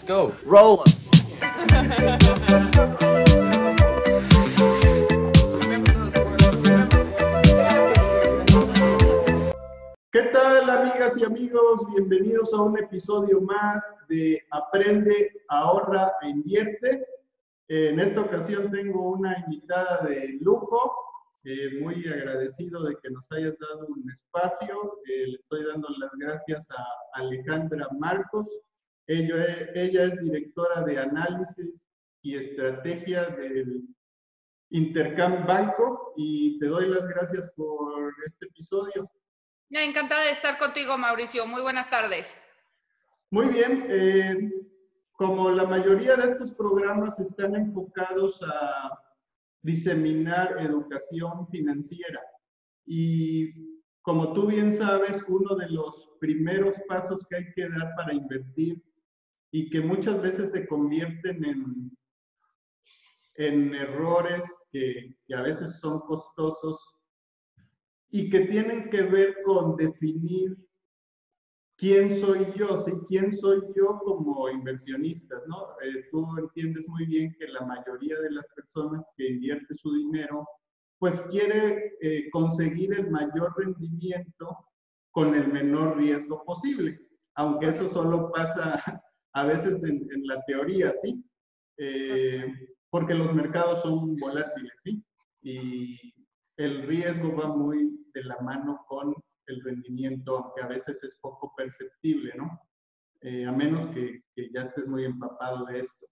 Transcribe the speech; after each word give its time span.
Let's 0.00 0.08
go. 0.08 0.32
Roll. 0.46 0.82
¿Qué 10.10 10.22
tal 10.32 10.70
amigas 10.70 11.18
y 11.18 11.24
amigos? 11.24 11.86
Bienvenidos 11.94 12.54
a 12.54 12.62
un 12.62 12.78
episodio 12.78 13.42
más 13.42 13.84
de 14.08 14.42
Aprende, 14.50 15.32
ahorra 15.48 16.12
e 16.22 16.30
invierte. 16.30 17.06
En 17.68 18.00
esta 18.00 18.22
ocasión 18.22 18.70
tengo 18.70 19.10
una 19.10 19.38
invitada 19.44 20.06
de 20.08 20.38
lujo, 20.40 20.94
eh, 21.44 21.78
muy 21.78 22.08
agradecido 22.08 22.84
de 22.84 22.96
que 23.02 23.10
nos 23.10 23.30
hayas 23.32 23.58
dado 23.58 23.86
un 23.88 24.10
espacio. 24.10 24.98
Eh, 25.04 25.26
le 25.26 25.36
estoy 25.36 25.66
dando 25.66 25.88
las 25.98 26.10
gracias 26.18 26.66
a 26.70 27.20
Alejandra 27.20 27.86
Marcos. 27.98 28.48
Ella, 29.12 30.04
es 30.04 30.20
directora 30.20 30.82
de 30.84 31.00
análisis 31.00 31.74
y 32.22 32.36
estrategia 32.36 33.26
del 33.26 33.82
Intercam 34.70 35.44
Banco 35.44 36.12
y 36.16 36.60
te 36.60 36.66
doy 36.66 36.88
las 36.88 37.08
gracias 37.08 37.50
por 37.56 38.14
este 38.24 38.46
episodio. 38.46 39.10
Encantada 39.70 40.26
de 40.26 40.30
estar 40.30 40.58
contigo, 40.58 40.96
Mauricio. 40.96 41.44
Muy 41.44 41.60
buenas 41.60 41.90
tardes. 41.90 42.36
Muy 43.30 43.48
bien. 43.48 43.86
eh, 43.88 44.52
como 45.14 45.50
la 45.50 45.64
mayoría 45.64 46.14
de 46.16 46.30
estos 46.30 46.52
programas 46.52 47.18
están 47.18 47.56
enfocados 47.56 48.40
a 48.44 48.96
diseminar 49.60 50.56
educación 50.60 51.48
financiera 51.48 52.20
y 52.86 53.80
como 54.02 54.32
tú 54.32 54.46
bien 54.46 54.72
sabes, 54.72 55.22
uno 55.28 55.56
de 55.56 55.68
los 55.68 56.12
primeros 56.20 56.76
pasos 56.88 57.26
que 57.28 57.36
hay 57.36 57.52
que 57.54 57.68
dar 57.68 57.92
para 57.96 58.14
invertir 58.14 58.82
y 59.52 59.68
que 59.70 59.80
muchas 59.80 60.20
veces 60.22 60.52
se 60.52 60.66
convierten 60.66 61.44
en, 61.44 61.96
en 63.34 63.74
errores 63.74 64.44
que, 64.70 65.16
a 65.34 65.42
veces 65.42 65.78
son 65.80 66.00
costosos 66.00 66.96
y 68.10 68.30
que 68.30 68.40
tienen 68.40 68.90
que 68.90 69.02
ver 69.02 69.36
con 69.44 69.76
definir 69.76 70.56
quién 71.76 72.10
soy 72.20 72.52
yo, 72.56 72.82
¿sí? 72.82 72.92
quién 73.08 73.32
soy 73.32 73.62
yo 73.74 73.98
como 74.04 74.48
inversionistas, 74.50 75.42
¿no? 75.46 75.68
Eh, 75.82 76.06
tú 76.10 76.26
entiendes 76.38 76.86
muy 76.88 77.06
bien 77.06 77.34
que 77.38 77.48
la 77.48 77.64
mayoría 77.64 78.20
de 78.20 78.32
las 78.32 78.44
personas 78.54 79.04
que 79.16 79.28
invierte 79.28 79.74
su 79.76 79.94
dinero, 79.94 80.46
pues 80.98 81.20
quiere 81.22 81.96
eh, 82.02 82.28
conseguir 82.30 82.92
el 82.92 83.10
mayor 83.10 83.54
rendimiento 83.56 84.66
con 85.12 85.34
el 85.34 85.48
menor 85.48 85.96
riesgo 85.96 86.44
posible, 86.44 87.00
aunque 87.34 87.68
eso 87.68 87.90
solo 87.90 88.30
pasa 88.30 89.02
a 89.32 89.44
veces 89.44 89.82
en, 89.84 90.06
en 90.12 90.26
la 90.26 90.42
teoría, 90.44 90.92
¿sí? 91.02 91.24
Eh, 91.78 92.52
porque 92.90 93.14
los 93.14 93.32
mercados 93.34 93.82
son 93.82 94.16
volátiles, 94.16 94.72
¿sí? 94.84 95.02
Y 95.42 95.96
el 96.56 96.82
riesgo 96.82 97.34
va 97.34 97.48
muy 97.48 98.06
de 98.12 98.24
la 98.24 98.38
mano 98.40 98.84
con 98.86 99.14
el 99.46 99.64
rendimiento, 99.64 100.36
aunque 100.36 100.62
a 100.62 100.66
veces 100.68 101.02
es 101.02 101.16
poco 101.20 101.52
perceptible, 101.56 102.32
¿no? 102.36 102.60
Eh, 103.22 103.46
a 103.46 103.52
menos 103.52 103.94
que, 103.94 104.22
que, 104.34 104.50
ya 104.52 104.62
estés 104.62 104.86
muy 104.86 105.04
empapado 105.04 105.66
de 105.66 105.80
esto. 105.80 106.06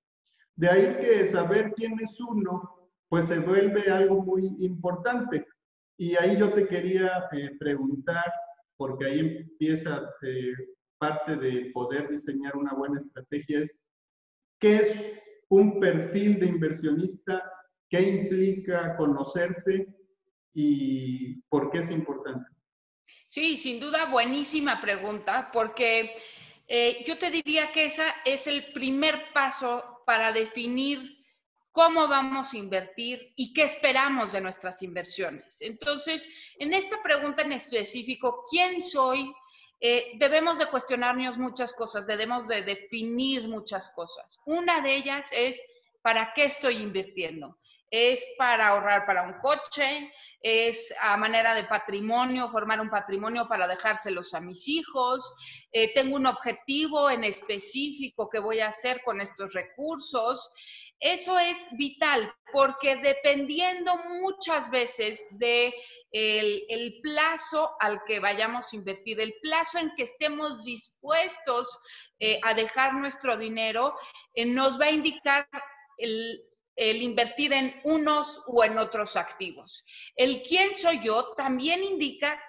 De 0.56 0.68
ahí 0.68 0.96
que 1.00 1.26
saber 1.26 1.72
quién 1.74 1.98
es 2.00 2.20
uno, 2.20 2.90
pues 3.08 3.26
se 3.26 3.38
vuelve 3.38 3.90
algo 3.90 4.22
muy 4.22 4.54
importante. 4.58 5.46
Y 5.96 6.14
ahí 6.16 6.38
yo 6.38 6.52
te 6.52 6.66
quería 6.68 7.28
eh, 7.32 7.56
preguntar, 7.58 8.32
porque 8.76 9.06
ahí 9.06 9.18
empieza 9.20 10.08
eh, 10.22 10.52
parte 10.98 11.36
de 11.36 11.70
poder 11.72 12.08
diseñar 12.08 12.56
una 12.56 12.74
buena 12.74 13.00
estrategia, 13.00 13.60
es 13.60 13.80
¿qué 14.58 14.76
es 14.78 15.14
un 15.48 15.80
perfil 15.80 16.38
de 16.38 16.46
inversionista? 16.46 17.42
¿Qué 17.88 18.00
implica 18.00 18.96
conocerse? 18.96 19.86
¿Y 20.54 21.40
por 21.48 21.70
qué 21.70 21.78
es 21.78 21.90
importante? 21.90 22.48
Sí, 23.26 23.56
sin 23.56 23.80
duda, 23.80 24.06
buenísima 24.06 24.80
pregunta, 24.80 25.50
porque 25.52 26.16
eh, 26.66 27.02
yo 27.06 27.16
te 27.16 27.30
diría 27.30 27.72
que 27.72 27.86
ese 27.86 28.04
es 28.24 28.46
el 28.46 28.72
primer 28.72 29.32
paso 29.32 30.02
para 30.04 30.32
definir 30.32 31.18
cómo 31.72 32.08
vamos 32.08 32.52
a 32.52 32.56
invertir 32.56 33.32
y 33.36 33.52
qué 33.52 33.62
esperamos 33.62 34.32
de 34.32 34.40
nuestras 34.40 34.82
inversiones. 34.82 35.60
Entonces, 35.60 36.28
en 36.58 36.74
esta 36.74 37.00
pregunta 37.02 37.42
en 37.42 37.52
específico, 37.52 38.44
¿quién 38.50 38.80
soy? 38.80 39.32
Eh, 39.80 40.12
debemos 40.18 40.58
de 40.58 40.66
cuestionarnos 40.66 41.38
muchas 41.38 41.72
cosas, 41.72 42.06
debemos 42.06 42.48
de 42.48 42.62
definir 42.62 43.48
muchas 43.48 43.88
cosas. 43.90 44.40
Una 44.44 44.80
de 44.80 44.96
ellas 44.96 45.28
es, 45.32 45.60
¿para 46.02 46.32
qué 46.34 46.44
estoy 46.44 46.76
invirtiendo? 46.76 47.56
es 47.90 48.24
para 48.36 48.68
ahorrar 48.68 49.06
para 49.06 49.22
un 49.22 49.34
coche, 49.40 50.12
es 50.40 50.94
a 51.00 51.16
manera 51.16 51.54
de 51.54 51.64
patrimonio, 51.64 52.48
formar 52.48 52.80
un 52.80 52.90
patrimonio 52.90 53.48
para 53.48 53.66
dejárselos 53.66 54.34
a 54.34 54.40
mis 54.40 54.68
hijos, 54.68 55.32
eh, 55.72 55.92
tengo 55.94 56.16
un 56.16 56.26
objetivo 56.26 57.10
en 57.10 57.24
específico 57.24 58.28
que 58.28 58.38
voy 58.38 58.60
a 58.60 58.68
hacer 58.68 59.02
con 59.04 59.20
estos 59.20 59.54
recursos. 59.54 60.50
Eso 61.00 61.38
es 61.38 61.68
vital 61.76 62.32
porque 62.52 62.96
dependiendo 62.96 63.96
muchas 64.20 64.70
veces 64.70 65.26
de 65.32 65.74
el, 66.10 66.64
el, 66.68 67.00
plazo 67.02 67.70
al 67.78 68.02
que 68.04 68.20
vayamos 68.20 68.72
a 68.72 68.76
invertir, 68.76 69.20
el 69.20 69.34
plazo 69.42 69.78
en 69.78 69.92
que 69.96 70.04
estemos 70.04 70.64
dispuestos 70.64 71.78
eh, 72.18 72.40
a 72.42 72.54
dejar 72.54 72.94
nuestro 72.94 73.36
dinero, 73.36 73.94
eh, 74.34 74.46
nos 74.46 74.80
va 74.80 74.86
a 74.86 74.90
indicar 74.90 75.46
el, 75.98 76.42
el 76.74 77.02
invertir 77.02 77.52
en 77.52 77.80
unos 77.84 78.42
o 78.46 78.64
en 78.64 78.78
otros 78.78 79.16
activos. 79.16 79.84
El 80.16 80.42
quién 80.42 80.76
soy 80.78 81.00
yo 81.02 81.34
también 81.34 81.84
indica 81.84 82.42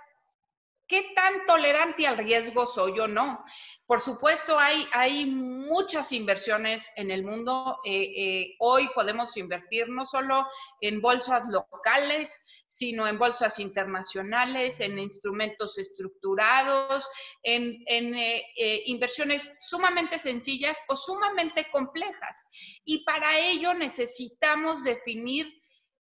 qué 0.87 1.11
tan 1.15 1.45
tolerante 1.45 2.07
al 2.07 2.17
riesgo 2.17 2.65
soy 2.65 2.99
o 2.99 3.07
no. 3.07 3.43
Por 3.89 4.01
supuesto, 4.01 4.59
hay, 4.59 4.87
hay 4.91 5.25
muchas 5.25 6.11
inversiones 6.11 6.91
en 6.95 7.09
el 7.09 7.23
mundo. 7.23 7.79
Eh, 7.83 8.03
eh, 8.15 8.55
hoy 8.59 8.87
podemos 8.93 9.35
invertir 9.35 9.89
no 9.89 10.05
solo 10.05 10.45
en 10.79 11.01
bolsas 11.01 11.47
locales, 11.47 12.45
sino 12.67 13.07
en 13.07 13.17
bolsas 13.17 13.57
internacionales, 13.57 14.79
en 14.79 14.99
instrumentos 14.99 15.79
estructurados, 15.79 17.09
en, 17.41 17.83
eh, 17.87 18.83
inversiones 18.85 19.55
sumamente 19.59 20.19
sencillas 20.19 20.77
o 20.87 20.95
sumamente 20.95 21.65
complejas. 21.71 22.47
Y 22.85 23.03
para 23.03 23.39
ello 23.39 23.73
necesitamos 23.73 24.83
definir 24.83 25.51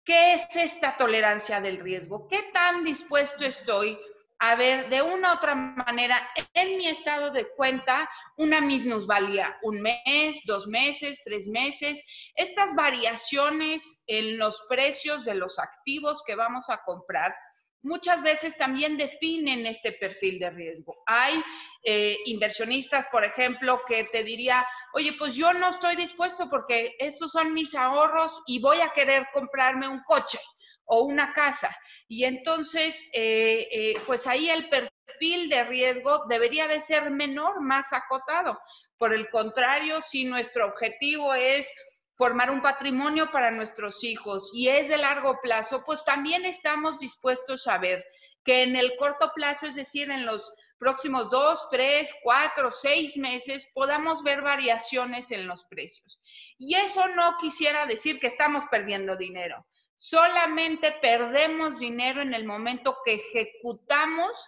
qué 0.04 0.34
es 0.34 0.56
esta 0.56 0.98
tolerancia 0.98 1.62
del 1.62 1.78
riesgo, 1.78 2.28
qué 2.28 2.42
tan 2.52 2.84
dispuesto 2.84 3.46
estoy 3.46 4.00
a 4.40 4.56
ver 4.56 4.90
de 4.90 5.02
una 5.02 5.34
u 5.34 5.36
otra 5.36 5.56
manera 5.56 6.30
en 6.54 6.78
mi 6.78 6.88
estado 6.88 7.32
de 7.32 7.48
cuenta 7.56 8.10
una 8.38 8.62
minusvalía, 8.62 9.58
un 9.64 9.82
mes, 9.82 10.40
dos 10.46 10.68
meses, 10.68 11.20
tres 11.24 11.48
meses, 11.48 12.02
estas 12.36 12.76
variaciones 12.76 14.04
en 14.08 14.38
los 14.38 14.64
precios 14.70 15.26
de 15.26 15.36
los 15.36 15.58
activos 15.60 16.22
que 16.26 16.36
vamos 16.36 16.70
a 16.70 16.82
comprar. 16.84 17.36
Muchas 17.84 18.22
veces 18.22 18.58
también 18.58 18.98
definen 18.98 19.66
este 19.66 19.94
perfil 19.94 20.40
de 20.40 20.50
riesgo. 20.50 20.96
Hay 21.06 21.42
eh, 21.84 22.18
inversionistas, 22.26 23.06
por 23.08 23.24
ejemplo, 23.24 23.82
que 23.88 24.04
te 24.06 24.24
diría, 24.24 24.68
oye, 24.94 25.14
pues 25.18 25.36
yo 25.36 25.54
no 25.54 25.70
estoy 25.70 25.96
dispuesto 25.96 26.50
porque 26.50 26.96
estos 27.00 27.32
son 27.32 27.54
mis 27.54 27.76
ahorros 27.76 28.42
y 28.46 28.60
voy 28.60 28.82
a 28.82 28.92
querer 28.94 29.28
comprarme 29.32 29.88
un 29.88 30.02
coche 30.06 30.40
o 30.88 31.04
una 31.04 31.34
casa. 31.34 31.76
Y 32.08 32.24
entonces, 32.24 33.00
eh, 33.14 33.68
eh, 33.72 33.94
pues 34.06 34.26
ahí 34.26 34.50
el 34.50 34.70
perfil 34.70 35.50
de 35.50 35.64
riesgo 35.66 36.26
debería 36.28 36.68
de 36.68 36.82
ser 36.82 37.12
menor, 37.12 37.62
más 37.62 37.94
acotado. 37.94 38.60
Por 38.98 39.14
el 39.14 39.30
contrario, 39.30 40.02
si 40.02 40.26
nuestro 40.26 40.66
objetivo 40.66 41.34
es 41.34 41.72
formar 42.14 42.50
un 42.50 42.62
patrimonio 42.62 43.30
para 43.32 43.52
nuestros 43.52 44.04
hijos 44.04 44.50
y 44.54 44.70
es 44.70 44.90
de 44.90 44.98
largo 44.98 45.40
plazo, 45.42 45.84
pues 45.86 46.04
también 46.04 46.46
estamos 46.46 46.98
dispuestos 46.98 47.68
a 47.68 47.78
ver 47.78 48.04
que 48.44 48.64
en 48.64 48.76
el 48.76 48.96
corto 48.98 49.32
plazo, 49.36 49.68
es 49.68 49.76
decir, 49.76 50.10
en 50.10 50.26
los 50.26 50.52
próximos 50.80 51.30
dos, 51.30 51.68
tres, 51.70 52.10
cuatro, 52.24 52.72
seis 52.72 53.18
meses, 53.18 53.70
podamos 53.74 54.24
ver 54.24 54.42
variaciones 54.42 55.32
en 55.32 55.48
los 55.48 55.66
precios. 55.66 56.20
Y 56.58 56.76
eso 56.76 57.08
no 57.10 57.38
quisiera 57.40 57.86
decir 57.86 58.20
que 58.20 58.28
estamos 58.28 58.66
perdiendo 58.68 59.18
dinero. 59.18 59.66
Solamente 59.98 60.94
perdemos 61.02 61.80
dinero 61.80 62.22
en 62.22 62.34
el 62.34 62.46
momento 62.46 62.98
que 63.04 63.16
ejecutamos 63.16 64.48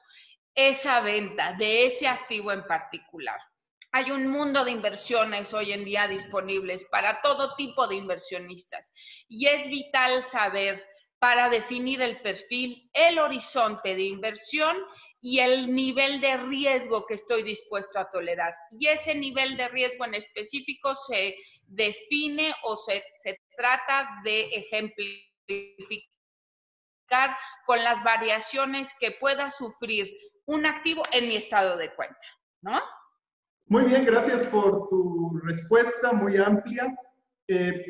esa 0.54 1.02
venta 1.02 1.54
de 1.54 1.88
ese 1.88 2.08
activo 2.08 2.52
en 2.52 2.64
particular. 2.66 3.40
Hay 3.92 4.12
un 4.12 4.28
mundo 4.28 4.64
de 4.64 4.72
inversiones 4.72 5.54
hoy 5.54 5.74
en 5.74 5.84
día 5.84 6.08
disponibles 6.08 6.86
para 6.92 7.22
todo 7.22 7.56
tipo 7.56 7.88
de 7.88 7.96
inversionistas 7.96 8.92
y 9.28 9.48
es 9.48 9.68
vital 9.68 10.24
saber 10.24 10.86
para 11.18 11.50
definir 11.50 12.02
el 12.02 12.22
perfil, 12.22 12.90
el 12.94 13.20
horizonte 13.20 13.96
de 13.96 14.04
inversión 14.04 14.78
y 15.22 15.40
el 15.40 15.74
nivel 15.74 16.22
de 16.22 16.38
riesgo 16.38 17.06
que 17.06 17.16
estoy 17.16 17.44
dispuesto 17.44 18.00
a 18.00 18.10
tolerar. 18.10 18.54
Y 18.72 18.88
ese 18.88 19.16
nivel 19.16 19.58
de 19.58 19.68
riesgo 19.68 20.06
en 20.06 20.14
específico 20.14 20.96
se 20.96 21.36
define 21.66 22.54
o 22.64 22.76
se, 22.76 23.04
trata 23.56 24.08
de 24.24 24.50
con 27.66 27.84
las 27.84 28.04
variaciones 28.04 28.94
que 29.00 29.12
pueda 29.20 29.50
sufrir 29.50 30.08
un 30.46 30.66
activo 30.66 31.04
en 31.14 31.28
mi 31.28 31.36
estado 31.36 31.78
de 31.78 31.94
cuenta, 31.96 32.20
¿no? 32.62 32.80
Muy 33.68 33.84
bien, 33.86 34.06
gracias 34.06 34.48
por 34.48 34.90
tu 34.90 35.40
respuesta 35.44 36.12
muy 36.12 36.38
amplia. 36.38 36.96
Eh, 37.48 37.86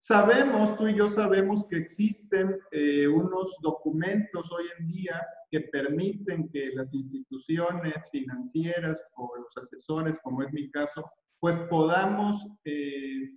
sabemos, 0.00 0.76
tú 0.76 0.88
y 0.88 0.96
yo 0.96 1.08
sabemos 1.08 1.64
que 1.68 1.76
existen 1.76 2.58
eh, 2.72 3.06
unos 3.06 3.56
documentos 3.62 4.50
hoy 4.50 4.64
en 4.78 4.88
día 4.88 5.24
que 5.50 5.60
permiten 5.60 6.48
que 6.48 6.70
las 6.74 6.92
instituciones 6.92 7.94
financieras 8.10 9.00
o 9.14 9.36
los 9.36 9.56
asesores, 9.56 10.18
como 10.22 10.42
es 10.42 10.52
mi 10.52 10.70
caso, 10.70 11.08
pues 11.38 11.56
podamos 11.68 12.44
eh, 12.64 13.30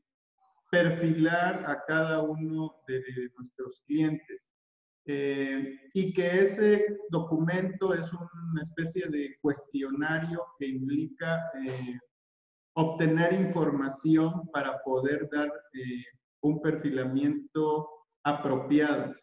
perfilar 0.76 1.64
a 1.66 1.84
cada 1.86 2.22
uno 2.22 2.76
de 2.88 3.02
nuestros 3.38 3.82
clientes. 3.88 4.50
Eh, 5.08 5.80
y 5.94 6.14
que 6.14 6.40
ese 6.40 6.98
documento 7.10 7.94
es 7.94 8.12
una 8.12 8.64
especie 8.64 9.08
de 9.08 9.38
cuestionario 9.40 10.44
que 10.58 10.68
implica 10.68 11.52
eh, 11.64 12.00
obtener 12.74 13.34
información 13.34 14.50
para 14.52 14.82
poder 14.84 15.30
dar 15.32 15.48
eh, 15.74 16.04
un 16.42 16.60
perfilamiento 16.62 17.88
apropiado. 18.24 19.14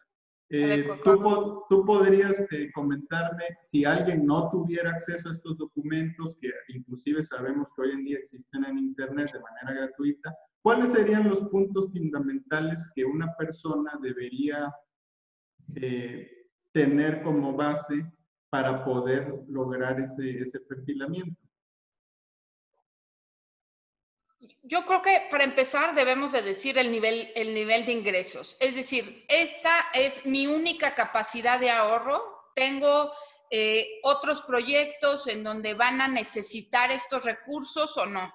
Tú, 1.03 1.63
tú, 1.67 1.83
podrías 1.83 2.45
comentarme 2.75 3.43
si 3.63 3.85
alguien 3.85 4.23
no 4.23 4.51
tuviera 4.51 4.91
acceso 4.91 5.29
a 5.29 5.31
estos 5.31 5.57
documentos, 5.57 6.37
que 6.39 6.51
inclusive 6.67 7.23
sabemos 7.23 7.69
que 7.75 7.81
hoy 7.81 7.91
en 7.91 8.03
día 8.05 8.19
existen 8.19 8.63
en 8.63 8.77
Internet 8.77 9.31
de 9.33 9.39
manera 9.39 9.81
gratuita, 9.81 10.31
¿cuáles 10.63 10.93
serían 10.93 11.27
los 11.27 11.49
puntos 11.49 11.91
fundamentales 11.91 12.89
que 12.95 13.03
una 13.05 13.35
persona 13.35 13.99
debería 14.01 14.73
eh, 15.75 16.47
tener 16.71 17.21
como 17.21 17.53
base 17.53 18.09
para 18.49 18.83
poder 18.83 19.43
lograr 19.49 19.99
ese, 19.99 20.59
perfilamiento? 20.61 21.39
Yo 24.63 24.85
creo 24.85 25.01
que 25.01 25.27
para 25.29 25.43
empezar 25.43 25.95
debemos 25.95 26.31
de 26.31 26.41
decir 26.41 26.77
el 26.77 26.91
nivel, 26.91 27.29
el 27.35 27.53
nivel 27.53 27.85
de 27.85 27.91
ingresos. 27.91 28.55
Es 28.59 28.75
decir, 28.75 29.25
esta 29.27 29.87
es 29.93 30.25
mi 30.25 30.47
única 30.47 30.95
capacidad 30.95 31.59
de 31.59 31.71
ahorro. 31.71 32.21
Tengo 32.55 33.11
eh, 33.49 33.99
otros 34.03 34.41
proyectos 34.43 35.27
en 35.27 35.43
donde 35.43 35.73
van 35.73 35.99
a 35.99 36.07
necesitar 36.07 36.91
estos 36.91 37.25
recursos 37.25 37.97
o 37.97 38.05
no 38.05 38.33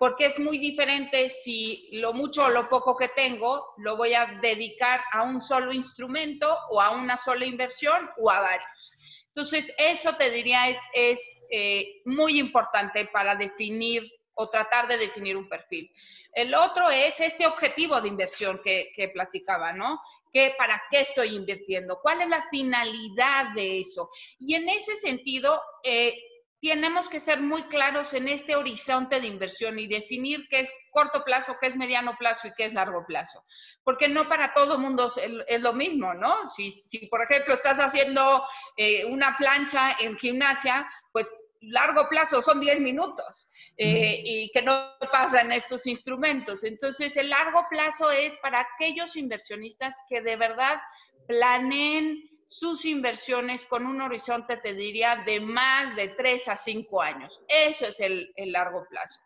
porque 0.00 0.24
es 0.24 0.38
muy 0.38 0.56
diferente 0.56 1.28
si 1.28 1.90
lo 1.92 2.14
mucho 2.14 2.46
o 2.46 2.48
lo 2.48 2.70
poco 2.70 2.96
que 2.96 3.08
tengo 3.08 3.74
lo 3.76 3.98
voy 3.98 4.14
a 4.14 4.38
dedicar 4.40 5.02
a 5.12 5.24
un 5.24 5.42
solo 5.42 5.74
instrumento 5.74 6.56
o 6.70 6.80
a 6.80 6.92
una 6.92 7.18
sola 7.18 7.44
inversión 7.44 8.08
o 8.16 8.30
a 8.30 8.40
varios. 8.40 8.92
Entonces, 9.26 9.74
eso 9.76 10.16
te 10.16 10.30
diría 10.30 10.70
es, 10.70 10.80
es 10.94 11.46
eh, 11.50 12.00
muy 12.06 12.38
importante 12.38 13.10
para 13.12 13.34
definir 13.34 14.10
o 14.32 14.48
tratar 14.48 14.88
de 14.88 14.96
definir 14.96 15.36
un 15.36 15.50
perfil. 15.50 15.92
El 16.32 16.54
otro 16.54 16.88
es 16.88 17.20
este 17.20 17.46
objetivo 17.46 18.00
de 18.00 18.08
inversión 18.08 18.58
que, 18.64 18.92
que 18.96 19.08
platicaba, 19.08 19.74
¿no? 19.74 20.00
¿Qué, 20.32 20.54
¿Para 20.56 20.82
qué 20.90 21.00
estoy 21.00 21.36
invirtiendo? 21.36 21.98
¿Cuál 22.00 22.22
es 22.22 22.28
la 22.30 22.48
finalidad 22.50 23.52
de 23.54 23.80
eso? 23.80 24.08
Y 24.38 24.54
en 24.54 24.66
ese 24.70 24.96
sentido, 24.96 25.60
eh, 25.84 26.14
tenemos 26.60 27.08
que 27.08 27.20
ser 27.20 27.40
muy 27.40 27.62
claros 27.64 28.12
en 28.12 28.28
este 28.28 28.54
horizonte 28.54 29.20
de 29.20 29.26
inversión 29.26 29.78
y 29.78 29.88
definir 29.88 30.46
qué 30.50 30.60
es 30.60 30.72
corto 30.90 31.24
plazo, 31.24 31.56
qué 31.60 31.68
es 31.68 31.76
mediano 31.76 32.16
plazo 32.18 32.48
y 32.48 32.52
qué 32.56 32.66
es 32.66 32.74
largo 32.74 33.04
plazo. 33.06 33.44
Porque 33.82 34.08
no 34.08 34.28
para 34.28 34.52
todo 34.52 34.78
mundo 34.78 35.10
es, 35.46 35.60
lo 35.60 35.72
mismo, 35.72 36.12
¿no? 36.14 36.48
Si, 36.50 36.70
si, 36.70 37.06
por 37.06 37.22
ejemplo, 37.22 37.54
estás 37.54 37.78
haciendo 37.78 38.44
eh, 38.76 39.06
una 39.06 39.36
plancha 39.38 39.96
en 40.00 40.18
gimnasia, 40.18 40.86
pues 41.12 41.30
largo 41.60 42.08
plazo 42.08 42.42
son 42.42 42.60
10 42.60 42.80
minutos 42.80 43.50
eh, 43.76 44.20
y 44.24 44.50
que 44.52 44.62
no 44.62 44.94
pasa 45.10 45.40
en 45.40 45.52
estos 45.52 45.86
instrumentos. 45.86 46.64
Entonces, 46.64 47.16
el 47.16 47.30
largo 47.30 47.64
plazo 47.70 48.10
es 48.10 48.36
para 48.36 48.60
aquellos 48.60 49.16
inversionistas 49.16 49.96
que 50.08 50.20
de 50.20 50.36
verdad 50.36 50.78
planeen 51.26 52.28
sus 52.50 52.84
inversiones 52.84 53.64
con 53.64 53.86
un 53.86 54.00
horizonte, 54.00 54.56
te 54.56 54.74
diría, 54.74 55.22
de 55.24 55.38
más 55.38 55.94
de 55.94 56.08
tres 56.08 56.48
a 56.48 56.56
cinco 56.56 57.00
años. 57.00 57.40
Eso 57.46 57.86
es 57.86 58.00
el, 58.00 58.32
largo 58.36 58.84
plazo. 58.90 59.20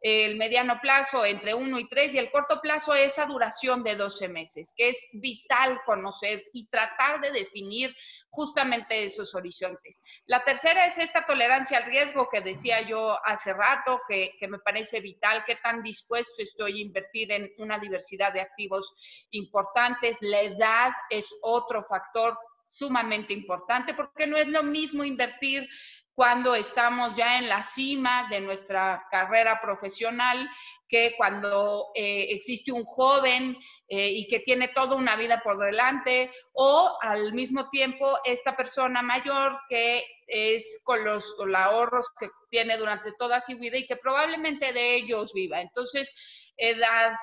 El 0.00 0.36
mediano 0.36 0.78
plazo 0.80 1.24
entre 1.24 1.54
uno 1.54 1.80
y 1.80 1.88
tres 1.88 2.14
y 2.14 2.18
el 2.18 2.30
corto 2.30 2.60
plazo 2.60 2.94
esa 2.94 3.26
duración 3.26 3.82
de 3.82 3.96
12 3.96 4.28
meses, 4.28 4.72
que 4.76 4.90
es 4.90 5.08
vital 5.14 5.80
conocer 5.84 6.44
y 6.52 6.68
tratar 6.68 7.20
de 7.20 7.32
definir 7.32 7.92
justamente 8.30 9.02
esos 9.02 9.34
horizontes. 9.34 10.00
La 10.26 10.44
tercera 10.44 10.86
es 10.86 10.98
esta 10.98 11.26
tolerancia 11.26 11.78
al 11.78 11.86
riesgo 11.86 12.28
que 12.30 12.42
decía 12.42 12.82
yo 12.82 13.18
hace 13.24 13.52
rato, 13.54 14.00
que, 14.08 14.36
que 14.38 14.46
me 14.46 14.60
parece 14.60 15.00
vital, 15.00 15.42
qué 15.44 15.56
tan 15.56 15.82
dispuesto 15.82 16.44
estoy 16.44 16.78
a 16.78 16.84
invertir 16.84 17.32
en 17.32 17.50
una 17.58 17.80
diversidad 17.80 18.32
de 18.32 18.42
activos 18.42 19.26
importantes. 19.32 20.16
La 20.20 20.42
edad 20.42 20.92
es 21.10 21.34
otro 21.42 21.82
factor 21.82 22.38
sumamente 22.68 23.32
importante 23.32 23.94
porque 23.94 24.26
no 24.26 24.36
es 24.36 24.46
lo 24.46 24.62
mismo 24.62 25.02
invertir 25.02 25.68
cuando 26.14 26.54
estamos 26.54 27.14
ya 27.14 27.38
en 27.38 27.48
la 27.48 27.62
cima 27.62 28.28
de 28.28 28.40
nuestra 28.40 29.06
carrera 29.10 29.60
profesional 29.60 30.50
que 30.88 31.14
cuando 31.16 31.92
eh, 31.94 32.26
existe 32.30 32.72
un 32.72 32.84
joven 32.84 33.56
eh, 33.88 34.10
y 34.10 34.26
que 34.26 34.40
tiene 34.40 34.68
toda 34.68 34.96
una 34.96 35.16
vida 35.16 35.40
por 35.42 35.58
delante 35.58 36.30
o 36.52 36.98
al 37.00 37.32
mismo 37.32 37.70
tiempo 37.70 38.18
esta 38.24 38.56
persona 38.56 39.00
mayor 39.00 39.60
que 39.68 40.04
es 40.26 40.82
con 40.84 41.04
los, 41.04 41.34
con 41.36 41.52
los 41.52 41.60
ahorros 41.60 42.06
que 42.18 42.28
tiene 42.50 42.76
durante 42.76 43.12
toda 43.12 43.40
su 43.40 43.56
vida 43.56 43.78
y 43.78 43.86
que 43.86 43.96
probablemente 43.96 44.72
de 44.72 44.96
ellos 44.96 45.32
viva. 45.32 45.60
Entonces, 45.60 46.12
edad, 46.56 47.14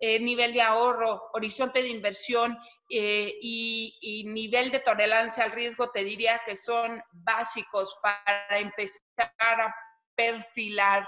eh, 0.00 0.18
nivel 0.20 0.52
de 0.52 0.60
ahorro, 0.60 1.22
horizonte 1.32 1.82
de 1.82 1.88
inversión 1.88 2.58
eh, 2.90 3.34
y, 3.40 4.24
nivel 4.26 4.70
de 4.70 4.80
tolerancia 4.80 5.44
al 5.44 5.52
riesgo, 5.52 5.90
te 5.90 6.04
diría 6.04 6.40
que 6.44 6.56
son 6.56 7.00
básicos 7.12 7.96
para 8.02 8.58
empezar 8.58 9.30
a 9.40 9.74
perfilar 10.16 11.06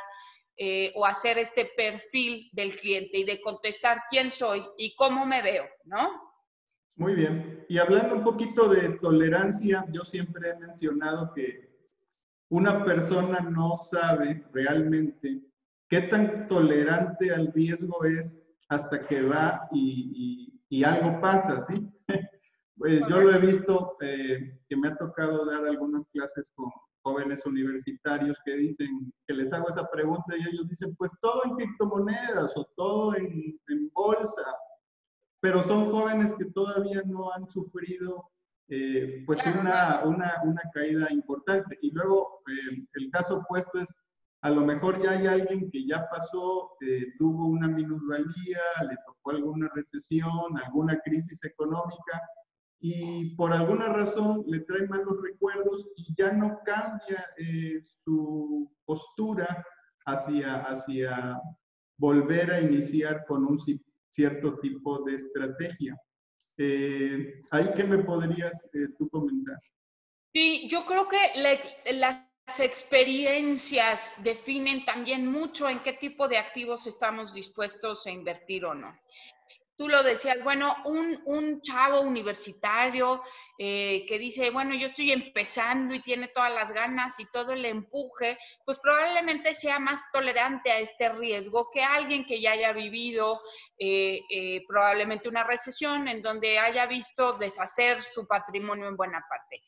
eh, 0.57 0.93
o 0.95 1.05
hacer 1.05 1.39
este 1.39 1.71
perfil 1.77 2.49
del 2.53 2.77
cliente 2.77 3.19
y 3.19 3.25
de 3.25 3.41
contestar 3.41 4.03
quién 4.09 4.31
soy 4.31 4.65
y 4.79 4.95
cómo 4.95 5.27
me 5.27 5.43
veo, 5.43 5.67
¿no? 5.85 6.27
Muy 6.95 7.15
bien. 7.15 7.67
Y 7.69 7.79
hablando 7.79 8.15
un 8.15 8.25
poquito 8.25 8.69
de 8.69 8.91
tolerancia, 9.01 9.85
yo 9.93 10.05
siempre 10.05 10.49
he 10.49 10.57
mencionado 10.57 11.33
que 11.35 11.77
una 12.49 12.85
persona 12.85 13.41
no 13.41 13.77
sabe 13.77 14.45
realmente 14.53 15.43
qué 15.89 16.03
tan 16.03 16.49
tolerante 16.49 17.33
al 17.35 17.53
riesgo 17.53 18.05
es 18.05 18.46
hasta 18.69 19.01
que 19.07 19.23
va 19.23 19.69
y, 19.73 20.53
algo 20.85 21.21
pasa, 21.21 21.65
¿sí? 21.67 21.89
pues 22.77 23.01
yo 23.09 23.21
lo 23.21 23.33
he 23.33 23.39
visto, 23.39 23.97
eh, 24.01 24.59
que 24.69 24.77
me 24.77 24.89
ha 24.89 24.97
tocado 24.97 25.47
dar 25.47 25.65
algunas 25.65 26.07
clases 26.09 26.51
con 26.55 26.71
jóvenes 27.03 27.47
universitarios 27.47 28.37
que 28.45 28.57
dicen, 28.57 29.13
que 29.27 29.35
les 29.35 29.53
hago 29.53 29.71
esa 29.71 29.89
pregunta 29.91 30.37
y 30.37 30.43
ellos 30.43 30.69
dicen, 30.69 30.95
pues 30.97 31.13
todo 31.21 31.43
en 31.45 31.55
criptomonedas 31.55 32.53
o 32.57 32.65
todo 32.77 33.15
en, 33.17 33.59
bolsa, 33.95 34.43
pero 35.41 35.63
son 35.63 35.87
jóvenes 35.87 36.35
que 36.35 36.47
todavía 36.47 37.03
no 37.07 37.33
han 37.33 37.49
sufrido 37.49 38.29
eh, 38.69 39.23
pues 39.25 39.39
una, 39.47 40.03
una, 40.05 40.63
caída 40.75 41.11
importante. 41.13 41.79
Y 41.81 41.93
luego 41.93 42.43
eh, 42.49 42.85
el 42.95 43.11
caso 43.11 43.39
opuesto 43.39 43.79
es 43.79 43.97
a 44.47 44.51
lo 44.51 44.65
mejor 44.65 45.03
ya 45.03 45.11
hay 45.11 45.27
alguien 45.27 45.69
que 45.73 45.85
ya 45.85 46.07
pasó, 46.09 46.77
eh, 46.81 47.07
tuvo 47.19 47.47
una 47.47 47.67
minusvalía, 47.67 48.61
le 48.89 48.97
tocó 49.05 49.33
alguna 49.33 49.69
recesión, 49.75 50.57
alguna 50.65 51.01
crisis 51.01 51.43
económica 51.45 52.23
y 52.79 53.35
por 53.35 53.53
alguna 53.53 53.89
razón 53.89 54.45
le 54.47 54.61
trae 54.61 54.87
malos 54.87 55.21
recuerdos 55.21 55.89
y 55.97 56.15
ya 56.17 56.31
no 56.31 56.61
cambia 56.65 57.27
eh, 57.39 57.81
su 57.93 58.71
postura 58.85 59.67
hacia, 60.05 60.63
hacia 60.63 61.43
volver 61.97 62.53
a 62.53 62.61
iniciar 62.61 63.25
con 63.27 63.47
un 63.47 63.59
cierto 64.11 64.61
tipo 64.61 65.03
de 65.03 65.17
estrategia. 65.17 66.01
Eh, 66.57 67.43
¿Ahí 67.51 67.69
qué 67.75 67.83
me 67.83 67.99
podrías 67.99 68.65
tú 68.97 69.09
comentar? 69.09 69.59
Sí, 70.33 70.69
yo 70.71 70.87
creo 70.87 71.09
que 71.09 71.19
la 71.95 72.26
las 72.47 72.61
experiencias 72.61 74.15
definen 74.19 74.85
también 74.85 75.27
mucho 75.27 75.69
en 75.69 75.81
qué 75.81 75.95
tipo 75.95 76.29
de 76.29 76.39
activos 76.39 76.87
estamos 76.87 77.35
dispuestos 77.35 78.07
a 78.07 78.11
invertir 78.11 78.65
o 78.65 78.75
no. 78.75 78.97
tú 79.77 79.89
lo 79.89 80.03
decías, 80.03 80.43
bueno, 80.43 80.75
un, 80.85 81.61
chavo 81.61 82.01
universitario 82.01 83.23
eh, 83.59 84.07
que 84.09 84.19
dice, 84.19 84.51
bueno, 84.51 84.75
yo 84.75 84.87
estoy 84.87 85.11
empezando 85.13 85.95
y 85.95 86.01
tiene 86.01 86.29
todas 86.29 86.53
las 86.53 86.73
ganas 86.73 87.19
y 87.21 87.27
todo 87.31 87.53
el 87.53 87.65
empuje, 87.65 88.39
pues 88.65 88.79
probablemente 88.79 89.53
sea 89.53 89.79
más 89.79 90.01
tolerante 90.13 90.71
a 90.71 90.79
este 90.79 91.11
riesgo 91.11 91.69
que 91.75 91.83
alguien 91.83 92.25
que 92.25 92.41
ya 92.41 92.53
haya 92.53 92.73
vivido 92.73 93.41
eh, 93.79 94.21
eh, 94.31 94.63
probablemente 94.67 95.29
una 95.29 95.45
recesión 95.45 96.09
en 96.09 96.23
donde 96.23 96.59
haya 96.59 96.87
visto 96.87 97.35
deshacer 97.35 98.01
su 98.01 98.27
patrimonio 98.27 98.89
en 98.89 98.97
buena 98.97 99.23
parte. 99.29 99.63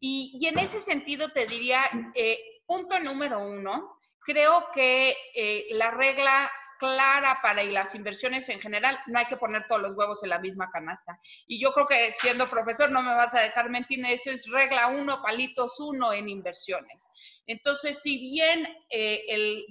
Y, 0.00 0.38
y 0.40 0.46
en 0.46 0.58
ese 0.58 0.80
sentido 0.80 1.30
te 1.30 1.46
diría, 1.46 1.82
punto 2.66 2.98
número 3.00 3.40
uno, 3.40 4.00
creo 4.20 4.66
que 4.74 5.16
la 5.70 5.90
regla 5.90 6.50
clara 6.78 7.40
para 7.42 7.62
las 7.64 7.94
inversiones 7.94 8.48
en 8.48 8.60
general, 8.60 8.98
no 9.06 9.18
hay 9.18 9.26
que 9.26 9.36
poner 9.36 9.66
todos 9.66 9.82
los 9.82 9.96
huevos 9.96 10.22
en 10.22 10.30
la 10.30 10.38
misma 10.38 10.70
canasta. 10.70 11.20
Y 11.46 11.60
yo 11.60 11.72
creo 11.72 11.86
que 11.86 12.12
siendo 12.12 12.48
profesor 12.48 12.90
no 12.90 13.02
me 13.02 13.14
vas 13.14 13.34
a 13.34 13.40
dejar 13.40 13.68
mentir, 13.68 14.04
eso 14.06 14.30
es 14.30 14.48
regla 14.48 14.86
uno, 14.86 15.20
palitos 15.22 15.78
uno 15.80 16.12
en 16.12 16.28
inversiones. 16.28 17.10
Entonces, 17.46 18.00
si 18.00 18.18
bien 18.18 18.66
eh, 18.90 19.24
el 19.28 19.64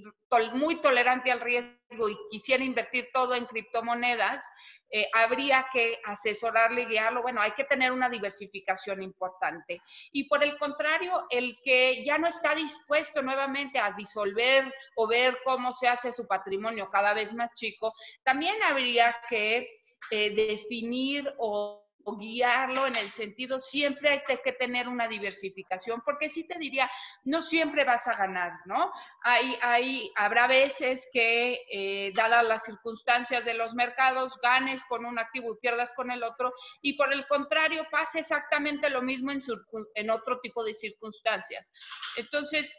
muy 0.52 0.80
tolerante 0.82 1.32
al 1.32 1.40
riesgo 1.40 2.08
y 2.08 2.16
quisiera 2.30 2.62
invertir 2.62 3.08
todo 3.12 3.34
en 3.34 3.46
criptomonedas, 3.46 4.44
eh, 4.90 5.08
habría 5.12 5.66
que 5.72 5.98
asesorarle 6.04 6.82
y 6.82 6.86
guiarlo. 6.86 7.22
Bueno, 7.22 7.40
hay 7.40 7.52
que 7.52 7.64
tener 7.64 7.92
una 7.92 8.08
diversificación 8.08 9.02
importante. 9.02 9.82
Y 10.12 10.24
por 10.24 10.42
el 10.42 10.58
contrario, 10.58 11.26
el 11.30 11.58
que 11.62 12.04
ya 12.04 12.18
no 12.18 12.26
está 12.26 12.54
dispuesto 12.54 13.22
nuevamente 13.22 13.78
a 13.78 13.92
disolver 13.92 14.72
o 14.96 15.06
ver 15.06 15.38
cómo 15.44 15.72
se 15.72 15.88
hace 15.88 16.12
su 16.12 16.26
patrimonio 16.26 16.88
cada 16.90 17.12
vez 17.12 17.34
más 17.34 17.50
chico, 17.54 17.92
también 18.22 18.56
habría 18.62 19.16
que 19.28 19.82
eh, 20.10 20.34
definir 20.34 21.30
o 21.38 21.87
guiarlo 22.16 22.86
en 22.86 22.96
el 22.96 23.10
sentido, 23.10 23.60
siempre 23.60 24.24
hay 24.26 24.38
que 24.42 24.52
tener 24.52 24.88
una 24.88 25.08
diversificación, 25.08 26.02
porque 26.04 26.28
sí 26.28 26.46
te 26.46 26.58
diría, 26.58 26.90
no 27.24 27.42
siempre 27.42 27.84
vas 27.84 28.06
a 28.08 28.16
ganar, 28.16 28.52
¿no? 28.66 28.92
Hay, 29.22 29.56
hay, 29.62 30.12
habrá 30.16 30.46
veces 30.46 31.08
que, 31.12 31.60
eh, 31.70 32.12
dadas 32.14 32.44
las 32.44 32.64
circunstancias 32.64 33.44
de 33.44 33.54
los 33.54 33.74
mercados, 33.74 34.38
ganes 34.42 34.84
con 34.84 35.04
un 35.04 35.18
activo 35.18 35.52
y 35.52 35.60
pierdas 35.60 35.92
con 35.92 36.10
el 36.10 36.22
otro, 36.22 36.52
y 36.82 36.94
por 36.94 37.12
el 37.12 37.26
contrario, 37.26 37.86
pasa 37.90 38.20
exactamente 38.20 38.90
lo 38.90 39.02
mismo 39.02 39.32
en, 39.32 39.40
en 39.94 40.10
otro 40.10 40.40
tipo 40.40 40.64
de 40.64 40.74
circunstancias. 40.74 41.72
Entonces, 42.16 42.72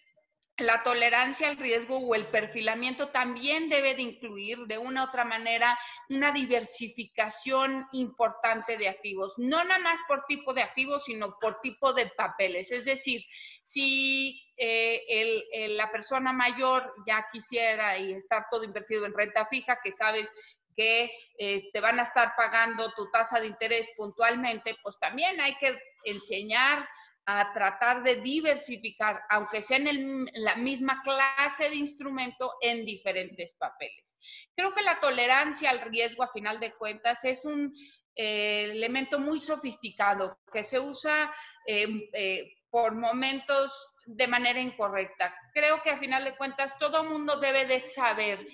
la 0.60 0.84
tolerancia 0.84 1.50
al 1.50 1.58
riesgo 1.58 1.98
o 1.98 2.16
el 2.16 2.28
perfilamiento 2.28 3.10
también 3.10 3.70
debe 3.70 3.96
de 3.96 4.01
incluir 4.01 4.58
de 4.68 4.78
una 4.78 5.04
u 5.04 5.08
otra 5.08 5.25
manera 5.25 5.78
una 6.10 6.32
diversificación 6.32 7.86
importante 7.94 8.78
de 8.78 8.89
activos, 8.89 9.34
no 9.38 9.63
nada 9.63 9.80
más 9.80 10.00
por 10.08 10.25
tipo 10.25 10.54
de 10.54 10.62
activos, 10.62 11.06
sino 11.06 11.38
por 11.39 11.62
tipo 11.62 11.94
de 11.94 12.08
papeles. 12.08 12.72
Es 12.72 12.86
decir, 12.86 13.22
si 13.63 14.42
eh, 14.58 15.68
la 15.70 15.92
persona 15.92 16.34
mayor 16.34 16.94
ya 17.08 17.28
quisiera 17.32 17.98
y 17.98 18.13
estar 18.13 18.48
todo 18.51 18.63
invertido 18.63 19.06
en 19.06 19.13
renta 19.13 19.46
fija, 19.46 19.80
que 19.84 19.92
sabes 19.92 20.32
que 20.75 21.12
eh, 21.38 21.70
te 21.74 21.82
van 21.82 22.00
a 22.00 22.04
estar 22.04 22.34
pagando 22.38 22.92
tu 22.94 23.10
tasa 23.12 23.39
de 23.39 23.48
interés 23.48 23.92
puntualmente, 23.98 24.75
pues 24.82 24.98
también 25.00 25.39
hay 25.42 25.56
que 25.56 25.78
enseñar 26.06 26.88
a 27.31 27.53
tratar 27.53 28.01
de 28.01 28.15
diversificar, 28.15 29.21
aunque 29.29 29.62
sea 29.62 29.77
en 29.77 30.25
la 30.33 30.55
misma 30.55 31.03
clase 31.03 31.69
de 31.69 31.75
instrumento, 31.75 32.51
en 32.59 32.86
diferentes 32.86 33.53
papeles. 33.53 34.17
Creo 34.55 34.74
que 34.74 34.81
la 34.81 35.00
tolerancia 35.00 35.69
al 35.69 35.81
riesgo, 35.81 36.24
a 36.24 36.31
final 36.31 36.59
de 36.59 36.74
cuentas, 36.74 37.24
es 37.25 37.45
un 37.45 37.71
eh, 38.15 38.71
elemento 38.71 39.19
muy 39.19 39.39
sofisticado 39.39 40.39
que 40.51 40.63
se 40.63 40.79
usa 40.79 41.31
em, 41.67 42.01
eh, 42.13 42.51
por 42.71 42.95
momentos 42.95 43.71
de 44.07 44.27
manera 44.27 44.59
incorrecta. 44.59 45.36
Creo 45.53 45.83
que 45.83 45.91
a 45.91 46.00
final 46.00 46.24
de 46.24 46.36
cuentas 46.36 46.79
todo 46.79 47.03
mundo 47.03 47.39
debe 47.39 47.65
de 47.65 47.79
saber 47.79 48.48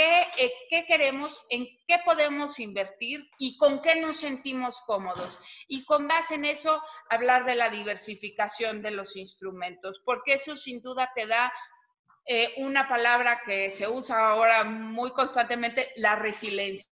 eh, 0.00 0.52
qué, 0.68 0.84
queremos, 0.86 1.44
en 1.48 1.66
qué 1.86 1.98
podemos 2.04 2.58
invertir 2.58 3.28
y 3.38 3.56
con 3.56 3.80
qué 3.82 3.94
nos 3.96 4.18
sentimos 4.18 4.80
cómodos. 4.86 5.38
Y 5.68 5.84
con 5.84 6.08
base 6.08 6.34
en 6.34 6.44
eso, 6.44 6.82
hablar 7.08 7.44
de 7.44 7.54
la 7.54 7.70
diversificación 7.70 8.82
de 8.82 8.90
los 8.90 9.16
instrumentos, 9.16 10.00
porque 10.04 10.34
eso 10.34 10.56
sin 10.56 10.82
duda 10.82 11.12
te 11.14 11.26
da 11.26 11.52
eh, 12.26 12.54
una 12.58 12.88
palabra 12.88 13.42
que 13.44 13.70
se 13.70 13.88
usa 13.88 14.30
ahora 14.30 14.64
muy 14.64 15.12
constantemente, 15.12 15.92
la 15.96 16.16
resiliencia. 16.16 16.90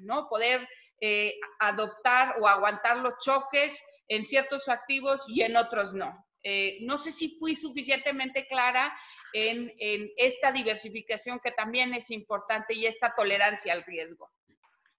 ¿no? 0.00 0.28
Poder 0.28 0.66
eh, 1.00 1.34
adoptar 1.58 2.36
o 2.40 2.48
aguantar 2.48 2.98
los 2.98 3.14
choques 3.18 3.78
en 4.08 4.24
ciertos 4.24 4.68
activos 4.68 5.24
y 5.28 5.42
en 5.42 5.56
otros 5.56 5.92
no. 5.92 6.23
Eh, 6.46 6.80
no 6.82 6.98
sé 6.98 7.10
si 7.10 7.38
fui 7.38 7.56
suficientemente 7.56 8.46
clara 8.46 8.92
en, 9.32 9.72
esta 10.18 10.52
diversificación 10.52 11.40
que 11.42 11.52
también 11.52 11.94
es 11.94 12.10
importante 12.10 12.74
y 12.74 12.84
esta 12.84 13.14
tolerancia 13.16 13.72
al 13.72 13.82
riesgo. 13.82 14.30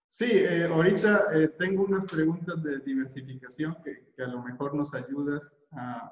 Sí, 0.10 0.26
eh, 0.32 0.64
ahorita 0.64 1.28
eh, 1.36 1.50
tengo 1.60 1.84
unas 1.84 2.06
preguntas 2.06 2.64
de 2.64 2.80
diversificación 2.80 3.78
que, 3.84 4.24
a 4.24 4.28
lo 4.28 4.42
mejor 4.42 4.74
nos 4.74 4.92
ayudas 4.96 5.54
a, 5.72 6.12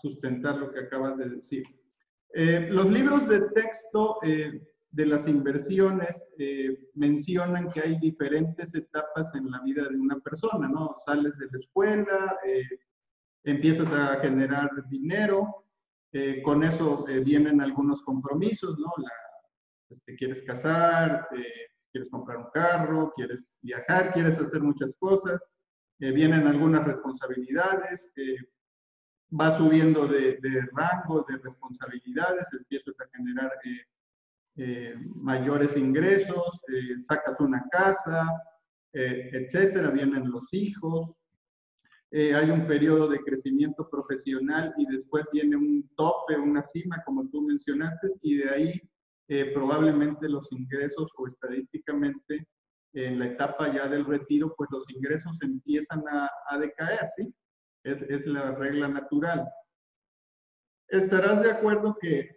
sustentar 0.00 0.56
lo 0.56 0.72
que 0.72 0.80
acabas 0.80 1.16
de 1.18 1.28
decir. 1.28 1.64
los 2.34 2.86
libros 2.90 3.28
de 3.28 3.42
texto 3.50 4.18
de 4.22 5.06
las 5.06 5.28
inversiones 5.28 6.26
mencionan 6.94 7.70
que 7.70 7.80
hay 7.80 7.96
diferentes 8.00 8.74
etapas 8.74 9.32
en 9.36 9.48
la 9.52 9.60
vida 9.60 9.88
de 9.88 9.96
una 9.96 10.18
persona, 10.18 10.66
¿no? 10.68 10.96
Sales 11.04 11.38
de 11.38 11.46
la 11.46 11.58
escuela, 11.58 12.36
empiezas 13.44 13.90
a 13.92 14.20
generar 14.20 14.70
dinero, 14.88 15.62
eh, 16.12 16.42
con 16.42 16.62
eso 16.62 17.06
eh, 17.08 17.20
vienen 17.20 17.60
algunos 17.60 18.02
compromisos, 18.02 18.78
¿no? 18.78 18.92
La, 18.98 19.10
pues, 19.88 20.02
te 20.04 20.14
quieres 20.14 20.42
casar, 20.42 21.26
eh, 21.34 21.70
quieres 21.90 22.10
comprar 22.10 22.38
un 22.38 22.50
carro, 22.52 23.12
quieres 23.16 23.58
viajar, 23.62 24.12
quieres 24.12 24.38
hacer 24.38 24.60
muchas 24.62 24.96
cosas, 24.96 25.46
vienen 25.98 26.48
algunas 26.48 26.84
responsabilidades, 26.84 28.10
vas 29.30 29.56
subiendo 29.56 30.08
de, 30.08 30.36
de, 30.42 30.68
rango 30.72 31.24
de 31.28 31.36
responsabilidades, 31.36 32.52
empiezas 32.54 32.96
a 32.98 33.08
generar 33.16 33.52
mayores 35.14 35.76
ingresos, 35.76 36.60
sacas 37.04 37.38
una 37.38 37.64
casa, 37.70 38.28
etcétera, 38.92 39.90
vienen 39.90 40.28
los 40.28 40.52
hijos, 40.52 41.14
eh, 42.12 42.34
hay 42.34 42.50
un 42.50 42.66
periodo 42.66 43.08
de 43.08 43.20
crecimiento 43.20 43.88
profesional 43.88 44.72
y 44.76 44.86
después 44.86 45.24
viene 45.32 45.56
un 45.56 45.90
tope, 45.96 46.36
una 46.36 46.62
cima, 46.62 47.02
como 47.06 47.28
tú 47.30 47.40
mencionaste, 47.40 48.08
y 48.20 48.36
de 48.36 48.50
ahí 48.50 48.82
eh, 49.28 49.50
probablemente 49.54 50.28
los 50.28 50.52
ingresos 50.52 51.10
o 51.16 51.26
estadísticamente 51.26 52.46
en 52.92 53.18
la 53.18 53.26
etapa 53.28 53.72
ya 53.72 53.88
del 53.88 54.04
retiro, 54.04 54.54
pues 54.56 54.68
los 54.70 54.84
ingresos 54.90 55.40
empiezan 55.40 56.04
a, 56.06 56.30
a 56.48 56.58
decaer, 56.58 57.08
¿sí? 57.16 57.34
Es, 57.82 58.02
es 58.02 58.26
la 58.26 58.52
regla 58.52 58.88
natural. 58.88 59.48
Estarás 60.88 61.42
de 61.42 61.50
acuerdo 61.50 61.96
que 61.98 62.30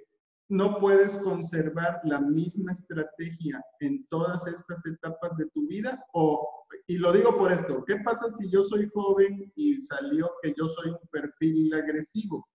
no 0.48 0.80
puedes 0.80 1.18
conservar 1.18 2.00
la 2.04 2.22
misma 2.22 2.72
estrategia 2.72 3.62
en 3.80 4.06
todas 4.08 4.46
estas 4.48 4.86
etapas 4.86 5.36
de 5.38 5.48
tu 5.48 5.68
vida? 5.68 6.04
O, 6.14 6.65
y 6.88 6.98
lo 6.98 7.12
digo 7.12 7.38
por 7.38 7.52
esto, 7.52 7.84
¿qué 7.86 7.98
pasa 7.98 8.30
si 8.32 8.50
yo 8.50 8.64
soy 8.64 8.90
joven 8.94 9.52
y 9.56 9.80
salió 9.82 10.30
que 10.42 10.54
yo 10.58 10.68
soy 10.68 10.92
un 10.92 11.08
perfil 11.12 11.74
agresivo? 11.74 12.48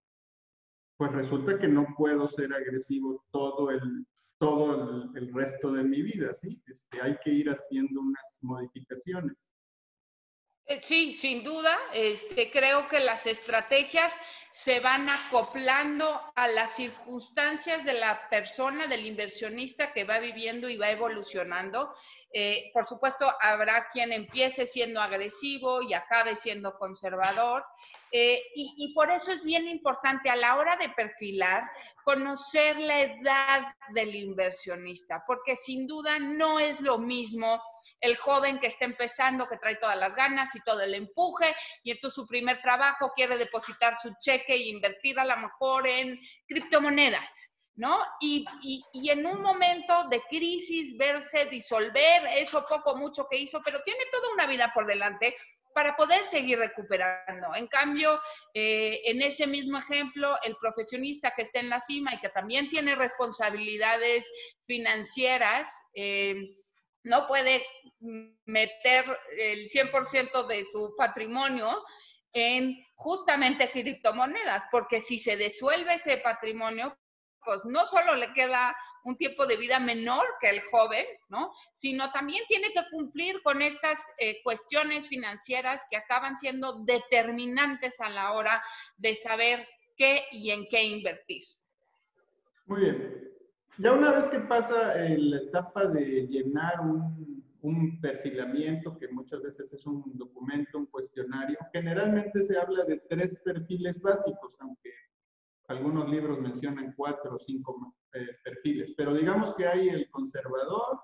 Pues 0.97 1.13
resulta 1.13 1.59
que 1.59 1.69
no 1.69 1.87
puedo 1.97 2.29
ser 2.29 2.53
agresivo 2.53 3.25
todo 3.33 3.71
el, 3.71 4.07
todo 4.39 5.13
el, 5.15 5.33
resto 5.33 5.73
de 5.73 5.85
mi 5.85 6.03
vida, 6.03 6.33
¿sí? 6.35 6.63
Este, 6.67 7.01
hay 7.01 7.17
que 7.25 7.31
ir 7.31 7.51
haciendo 7.51 8.01
unas 8.01 8.39
modificaciones. 8.43 9.37
Eh, 10.71 10.79
sí, 10.81 11.15
sin 11.15 11.43
duda. 11.43 11.77
Este, 11.93 12.49
creo 12.49 12.87
que 12.87 13.01
las 13.01 13.27
estrategias 13.27 14.17
se 14.53 14.79
van 14.79 15.09
acoplando 15.09 16.21
a 16.37 16.47
las 16.47 16.77
circunstancias 16.77 17.85
de 17.85 17.95
la 17.95 18.29
persona, 18.29 18.87
del 18.87 19.05
inversionista 19.05 19.93
que 19.93 20.05
va 20.05 20.21
viviendo 20.21 20.69
y 20.69 20.77
va 20.77 20.93
evolucionando. 20.93 21.93
Eh, 22.33 22.71
por 22.73 22.87
supuesto, 22.87 23.27
habrá 23.41 23.89
quien 23.93 24.13
empiece 24.13 24.65
siendo 24.65 25.01
agresivo 25.01 25.83
y 25.83 25.93
acabe 25.93 26.37
siendo 26.37 26.79
conservador. 26.79 27.65
Eh, 28.13 28.41
y, 28.55 28.73
y, 28.77 28.95
por 28.95 29.11
eso 29.11 29.33
es 29.33 29.45
bien 29.45 29.67
importante 29.67 30.31
a 30.31 30.37
la 30.37 30.55
hora 30.55 30.77
de 30.77 30.89
perfilar 30.91 31.65
conocer 32.05 32.79
la 32.79 33.01
edad 33.01 33.75
del 33.93 34.15
inversionista, 34.15 35.25
porque 35.27 35.57
sin 35.57 35.89
duda 35.89 36.21
no 36.21 36.61
es 36.61 36.81
lo 36.81 36.99
mismo 36.99 37.61
el 38.01 38.17
joven 38.17 38.59
que 38.59 38.69
está 38.69 38.85
empezando, 38.85 39.49
que 39.49 39.59
trae 39.59 39.77
todas 39.77 39.97
las 39.97 40.15
ganas 40.15 40.55
y 40.55 40.61
todo 40.61 40.81
el 40.81 40.95
empuje, 40.95 41.55
y 41.83 41.91
entonces 41.91 42.15
su 42.15 42.27
primer 42.27 42.61
trabajo 42.63 43.13
quiere 43.15 43.37
depositar 43.37 43.99
su 43.99 44.15
cheque 44.21 44.55
e 44.55 44.69
invertir 44.69 45.19
a 45.19 45.25
lo 45.25 45.37
mejor 45.37 45.87
en 45.87 46.19
criptomonedas. 46.47 47.51
¿no? 47.77 47.99
Y, 48.21 48.45
en 49.11 49.25
un 49.25 49.41
momento 49.41 50.09
de 50.11 50.21
crisis 50.29 50.97
verse 50.99 51.47
disolver 51.47 52.27
eso 52.37 52.67
poco, 52.69 52.95
mucho 52.97 53.27
que 53.31 53.39
hizo, 53.39 53.63
pero 53.65 53.83
tiene 53.83 54.01
toda 54.13 54.35
una 54.35 54.47
vida 54.47 54.71
por 54.75 54.87
delante 54.87 55.35
para 55.75 55.97
poder 55.97 56.27
seguir 56.27 56.59
recuperando. 56.59 57.55
En 57.55 57.69
cambio, 57.69 58.21
eh, 58.53 59.01
en 59.05 59.23
ese 59.23 59.47
mismo 59.47 59.79
ejemplo, 59.79 60.37
el 60.43 60.57
profesionista 60.57 61.33
que 61.35 61.43
está 61.43 61.61
en 61.61 61.71
la 61.71 61.81
cima 61.81 62.15
y 62.15 62.21
que 62.21 62.29
también 62.29 62.69
tiene 62.69 62.97
responsabilidades 62.97 64.31
financieras, 64.67 65.71
eh, 65.95 66.35
no 67.05 67.27
puede 67.27 67.65
meter 68.47 69.05
el 69.37 69.69
100% 69.69 70.47
de 70.47 70.65
su 70.65 70.95
patrimonio 70.97 71.83
en 72.33 72.77
justamente 72.95 73.71
criptomonedas, 73.71 74.65
porque 74.71 75.01
si 75.01 75.19
se 75.19 75.37
disuelve 75.37 75.95
ese 75.95 76.19
patrimonio, 76.19 76.97
pues 77.45 77.61
no 77.65 77.87
solo 77.87 78.15
le 78.15 78.33
queda 78.35 78.77
un 79.05 79.17
tiempo 79.17 79.47
de 79.47 79.57
vida 79.57 79.81
menor 79.81 80.27
que 80.41 80.51
el 80.51 80.61
joven, 80.71 81.07
¿no? 81.29 81.53
Sino 81.73 82.13
también 82.13 82.45
tiene 82.49 82.69
que 82.69 82.83
cumplir 82.91 83.43
con 83.43 83.63
estas 83.63 83.99
eh, 84.19 84.43
cuestiones 84.43 85.09
financieras 85.09 85.83
que 85.91 85.97
acaban 85.97 86.37
siendo 86.37 86.85
determinantes 86.85 88.01
a 88.01 88.11
la 88.11 88.33
hora 88.33 88.63
de 88.99 89.15
saber 89.15 89.67
qué 89.97 90.27
y 90.33 90.51
en 90.51 90.67
qué 90.69 90.85
invertir. 90.85 91.43
Muy 92.67 92.81
bien. 92.83 93.30
Ya 93.83 93.95
una 93.95 94.13
vez 94.13 94.29
que 94.29 94.41
pasa 94.41 94.95
la 94.95 95.39
etapa 95.39 95.87
de 95.87 96.27
llenar 96.27 96.83
un, 96.83 97.43
un 97.63 97.99
perfilamiento, 97.99 98.99
que 98.99 99.09
muchas 99.09 99.41
veces 99.41 99.73
es 99.73 99.87
un 99.87 100.03
documento, 100.19 100.77
un 100.77 100.85
cuestionario, 100.85 101.57
generalmente 101.73 102.43
se 102.43 102.59
habla 102.59 102.85
de 102.85 102.99
tres 103.09 103.41
perfiles 103.43 103.99
básicos, 104.03 104.53
aunque 104.59 104.93
algunos 105.69 106.11
libros 106.11 106.39
mencionan 106.41 106.93
cuatro 106.95 107.37
o 107.37 107.39
cinco 107.39 107.97
eh, 108.13 108.27
perfiles, 108.45 108.93
pero 108.99 109.15
digamos 109.15 109.55
que 109.55 109.67
hay 109.67 109.89
el 109.89 110.11
conservador, 110.11 111.01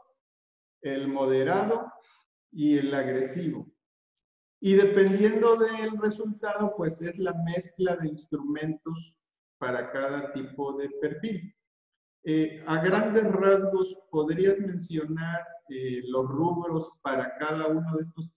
el 0.82 1.08
moderado 1.08 1.90
y 2.52 2.76
el 2.76 2.92
agresivo. 2.92 3.66
Y 4.60 4.74
dependiendo 4.74 5.56
del 5.56 5.96
resultado, 5.98 6.74
pues 6.76 7.00
es 7.00 7.16
la 7.16 7.32
mezcla 7.42 7.96
de 7.96 8.08
instrumentos 8.08 9.16
para 9.56 9.90
cada 9.92 10.30
tipo 10.34 10.74
de 10.74 10.90
perfil. 11.00 11.55
Eh, 12.28 12.60
a 12.66 12.78
grandes 12.78 13.22
rasgos, 13.30 13.96
¿podrías 14.10 14.58
mencionar 14.58 15.46
eh, 15.68 16.02
los 16.08 16.26
rubros 16.26 16.90
para 17.00 17.36
cada 17.38 17.68
uno 17.68 17.96
de 17.96 18.02
estos 18.02 18.28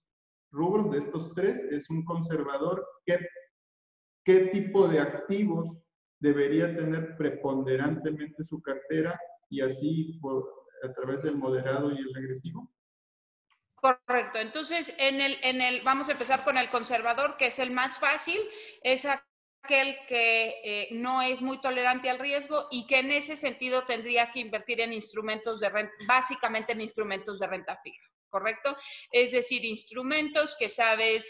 rubros, 0.52 0.92
de 0.92 1.00
estos 1.00 1.34
tres? 1.34 1.58
¿Es 1.72 1.90
un 1.90 2.06
conservador? 2.06 2.88
¿Qué, 3.04 3.18
tipo 4.52 4.88
de 4.88 5.00
activos 5.00 5.76
debería 6.20 6.76
tener 6.76 7.18
preponderantemente 7.18 8.44
su 8.44 8.62
cartera 8.62 9.20
y 9.50 9.62
así 9.62 10.22
a 10.84 10.94
través 10.94 11.24
del 11.24 11.38
moderado 11.38 11.92
y 11.92 11.98
el 11.98 12.16
agresivo? 12.16 12.72
Correcto. 13.74 14.38
Entonces, 14.38 14.94
en 15.00 15.20
el, 15.20 15.36
en 15.42 15.62
el, 15.62 15.82
vamos 15.82 16.10
a 16.10 16.12
empezar 16.12 16.44
con 16.44 16.60
el 16.60 16.70
conservador, 16.70 17.38
que 17.38 17.48
es 17.48 17.58
el 17.58 17.72
más 17.72 17.98
fácil, 17.98 18.40
es 18.84 19.08
aquel 19.64 19.96
que 20.08 20.62
eh, 20.64 20.88
no 20.92 21.22
es 21.22 21.42
muy 21.42 21.60
tolerante 21.60 22.10
al 22.10 22.20
riesgo 22.20 22.68
y 22.72 22.88
que 22.88 23.00
en 23.00 23.12
ese 23.12 23.36
sentido 23.36 23.86
tendría 23.86 24.32
que 24.32 24.40
invertir 24.40 24.82
en 24.82 24.94
instrumentos 24.94 25.60
de 25.60 25.70
renta, 25.70 25.94
básicamente 26.08 26.74
en 26.74 26.82
instrumentos 26.82 27.40
de 27.40 27.48
renta 27.48 27.80
fija, 27.84 28.08
¿correcto? 28.30 28.76
Es 29.12 29.32
decir, 29.32 29.66
instrumentos 29.66 30.56
que 30.58 30.70
sabes 30.70 31.30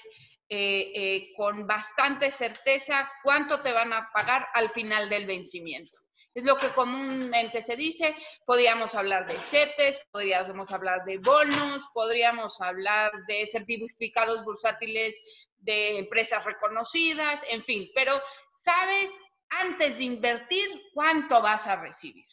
eh, 0.50 0.92
eh, 0.96 1.34
con 1.38 1.68
bastante 1.68 2.32
certeza 2.32 3.12
cuánto 3.24 3.62
te 3.62 3.72
van 3.72 3.94
a 3.94 4.10
pagar 4.14 4.48
al 4.54 4.70
final 4.72 5.10
del 5.10 5.26
vencimiento. 5.26 6.00
Es 6.34 6.44
lo 6.44 6.58
que 6.58 6.70
comúnmente 6.70 7.62
se 7.62 7.76
dice. 7.76 8.16
Podríamos 8.46 8.96
hablar 8.96 9.28
de 9.28 9.34
CETES, 9.34 10.02
podríamos 10.12 10.72
hablar 10.72 11.04
de 11.06 11.18
bonos, 11.18 11.84
podríamos 11.94 12.62
hablar 12.62 13.12
de 13.28 13.48
certificados 13.48 14.44
bursátiles 14.44 15.20
de 15.60 16.00
empresas 16.00 16.44
reconocidas, 16.46 17.44
en 17.50 17.64
fin, 17.64 17.90
pero 17.94 18.22
sabes 18.54 19.12
antes 19.50 19.98
de 19.98 20.04
invertir 20.04 20.68
cuánto 20.94 21.42
vas 21.42 21.68
a 21.68 21.82
recibir. 21.82 22.26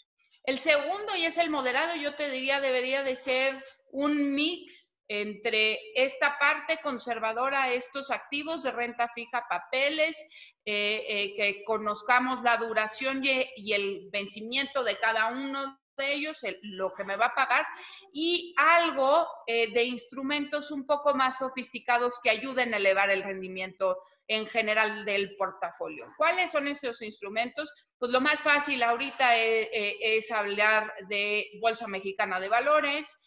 El 0.44 0.58
segundo, 0.58 1.16
y 1.16 1.24
es 1.24 1.38
el 1.38 1.50
moderado, 1.50 1.96
yo 1.96 2.14
te 2.14 2.30
diría 2.30 2.60
debería 2.60 3.02
de 3.02 3.16
ser 3.16 3.64
un 3.90 4.34
mix 4.34 4.86
entre 5.08 5.78
esta 5.94 6.38
parte 6.38 6.78
conservadora, 6.82 7.72
estos 7.72 8.10
activos 8.10 8.62
de 8.62 8.72
renta 8.72 9.08
fija, 9.14 9.46
papeles, 9.48 10.18
eh, 10.64 11.04
eh, 11.08 11.36
que 11.36 11.64
conozcamos 11.64 12.42
la 12.42 12.56
duración 12.56 13.22
y, 13.24 13.72
el 13.72 14.08
vencimiento 14.10 14.82
de 14.82 14.98
cada 14.98 15.28
uno 15.28 15.78
de 15.96 16.14
ellos, 16.14 16.38
lo 16.62 16.92
que 16.94 17.04
me 17.04 17.16
va 17.16 17.26
a 17.26 17.34
pagar, 17.34 17.66
y 18.12 18.54
algo 18.56 19.26
eh, 19.46 19.72
de 19.72 19.84
instrumentos 19.84 20.70
un 20.70 20.86
poco 20.86 21.14
más 21.14 21.38
sofisticados 21.38 22.18
que 22.22 22.30
ayuden 22.30 22.74
a 22.74 22.76
elevar 22.76 23.10
el 23.10 23.22
rendimiento 23.22 23.98
en 24.28 24.46
general 24.46 25.04
del 25.04 25.36
portafolio. 25.36 26.06
¿Cuáles 26.16 26.50
son 26.50 26.68
esos 26.68 27.00
instrumentos? 27.02 27.72
Pues 27.98 28.10
lo 28.12 28.20
más 28.20 28.42
fácil 28.42 28.82
ahorita 28.82 29.38
eh, 29.38 29.70
eh, 29.72 29.96
es, 30.00 30.30
hablar 30.30 30.92
de 31.08 31.46
Bolsa 31.60 31.86
Mexicana 31.86 32.40
de 32.40 32.48
Valores, 32.48 33.18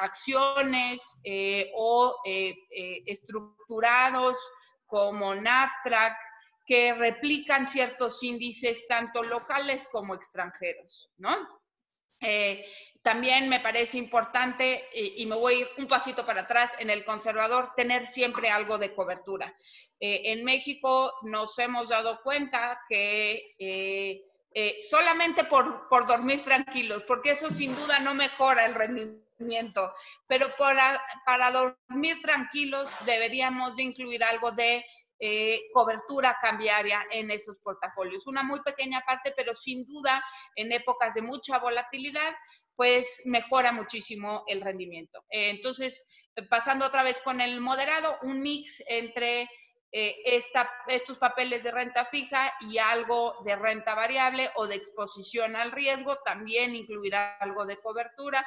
acciones 0.00 1.02
o 1.74 2.16
estructurados 3.06 4.38
como 4.86 5.34
NAFTRAC, 5.34 6.16
que 6.66 6.94
replican 6.94 7.66
ciertos 7.66 8.22
índices 8.22 8.86
tanto 8.88 9.22
locales 9.22 9.88
como 9.90 10.14
extranjeros, 10.14 11.10
¿no? 11.18 11.63
También 13.04 13.50
me 13.50 13.60
parece 13.60 13.98
importante, 13.98 14.88
y, 14.94 15.26
me 15.26 15.36
voy 15.36 15.54
a 15.54 15.58
ir 15.58 15.68
un 15.76 15.86
pasito 15.86 16.24
para 16.24 16.40
atrás, 16.40 16.72
en 16.78 16.88
el 16.88 17.04
conservador, 17.04 17.72
tener 17.76 18.06
siempre 18.06 18.48
algo 18.48 18.78
de 18.78 18.94
cobertura. 18.94 19.54
Eh, 20.00 20.32
en 20.32 20.42
México 20.42 21.12
nos 21.22 21.58
hemos 21.58 21.90
dado 21.90 22.22
cuenta 22.22 22.80
que 22.88 23.54
eh, 23.58 24.22
eh, 24.54 24.78
solamente 24.88 25.44
por, 25.44 25.86
por, 25.90 26.06
dormir 26.06 26.42
tranquilos, 26.44 27.02
porque 27.02 27.32
eso 27.32 27.50
sin 27.50 27.76
duda 27.76 28.00
no 28.00 28.14
mejora 28.14 28.64
el 28.64 28.74
rendimiento, 28.74 29.92
pero 30.26 30.56
para, 30.56 31.02
para 31.26 31.50
dormir 31.50 32.22
tranquilos 32.22 32.90
deberíamos 33.04 33.76
de 33.76 33.82
incluir 33.82 34.24
algo 34.24 34.52
de 34.52 34.82
cobertura 35.72 36.36
cambiaria 36.42 37.06
en 37.10 37.30
esos 37.30 37.58
portafolios. 37.58 38.26
Una 38.26 38.42
muy 38.42 38.60
pequeña 38.62 39.00
parte, 39.00 39.32
pero 39.36 39.54
sin 39.54 39.86
duda 39.86 40.22
en 40.56 40.72
épocas 40.72 41.14
de 41.14 41.22
mucha 41.22 41.58
volatilidad 41.58 42.34
pues 42.76 43.22
mejora 43.24 43.72
muchísimo 43.72 44.44
el 44.46 44.60
rendimiento. 44.60 45.24
Eh, 45.30 45.50
entonces, 45.50 46.06
pasando 46.48 46.86
otra 46.86 47.02
vez 47.02 47.20
con 47.20 47.40
el 47.40 47.60
moderado, 47.60 48.18
un 48.22 48.42
mix 48.42 48.82
entre 48.88 49.48
eh, 49.92 50.40
estos 50.88 51.18
papeles 51.18 51.62
de 51.62 51.70
renta 51.70 52.06
fija 52.06 52.52
y 52.60 52.78
algo 52.78 53.36
de 53.44 53.54
renta 53.54 53.94
variable 53.94 54.50
o 54.56 54.66
de 54.66 54.74
exposición 54.74 55.54
al 55.54 55.70
riesgo, 55.70 56.18
también 56.24 56.74
incluirá 56.74 57.36
algo 57.36 57.64
de 57.64 57.80
cobertura. 57.80 58.44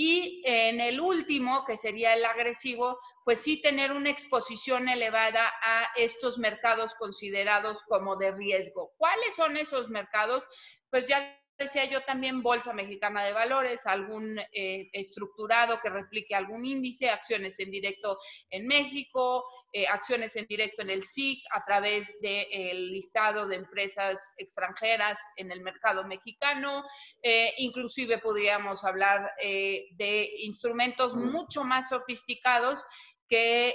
Y 0.00 0.42
en 0.44 0.80
el 0.80 1.00
último, 1.00 1.64
que 1.64 1.76
sería 1.76 2.14
el 2.14 2.24
agresivo, 2.24 3.00
pues 3.24 3.40
sí 3.40 3.60
tener 3.60 3.90
una 3.90 4.10
exposición 4.10 4.88
elevada 4.88 5.52
a 5.60 5.88
estos 5.96 6.38
mercados 6.38 6.94
considerados 6.94 7.82
como 7.82 8.14
de 8.14 8.30
riesgo. 8.30 8.92
¿Cuáles 8.96 9.34
son 9.34 9.56
esos 9.56 9.88
mercados? 9.88 10.46
Pues 10.88 11.08
ya 11.08 11.36
decía 11.58 11.84
yo 11.86 12.02
también 12.02 12.42
Bolsa 12.42 12.72
Mexicana 12.72 13.24
de 13.24 13.32
Valores, 13.32 13.84
algún 13.86 14.38
eh, 14.52 14.88
estructurado 14.92 15.80
que 15.80 15.90
replique 15.90 16.34
algún 16.34 16.64
índice, 16.64 17.10
acciones 17.10 17.58
en 17.58 17.70
directo 17.70 18.18
en 18.50 18.66
México, 18.66 19.44
eh, 19.72 19.86
acciones 19.86 20.36
en 20.36 20.46
directo 20.46 20.82
en 20.82 20.90
el 20.90 21.02
SIC 21.02 21.42
a 21.50 21.64
través 21.64 22.20
del 22.20 22.92
listado 22.92 23.46
de 23.48 23.56
empresas 23.56 24.34
extranjeras 24.38 25.18
en 25.36 25.50
el 25.50 25.60
mercado 25.60 26.04
mexicano. 26.04 26.84
Eh, 27.22 27.52
inclusive 27.58 28.18
podríamos 28.18 28.84
hablar 28.84 29.32
de 29.38 30.30
instrumentos 30.38 31.14
mucho 31.14 31.64
más 31.64 31.88
sofisticados 31.88 32.84
que 33.28 33.74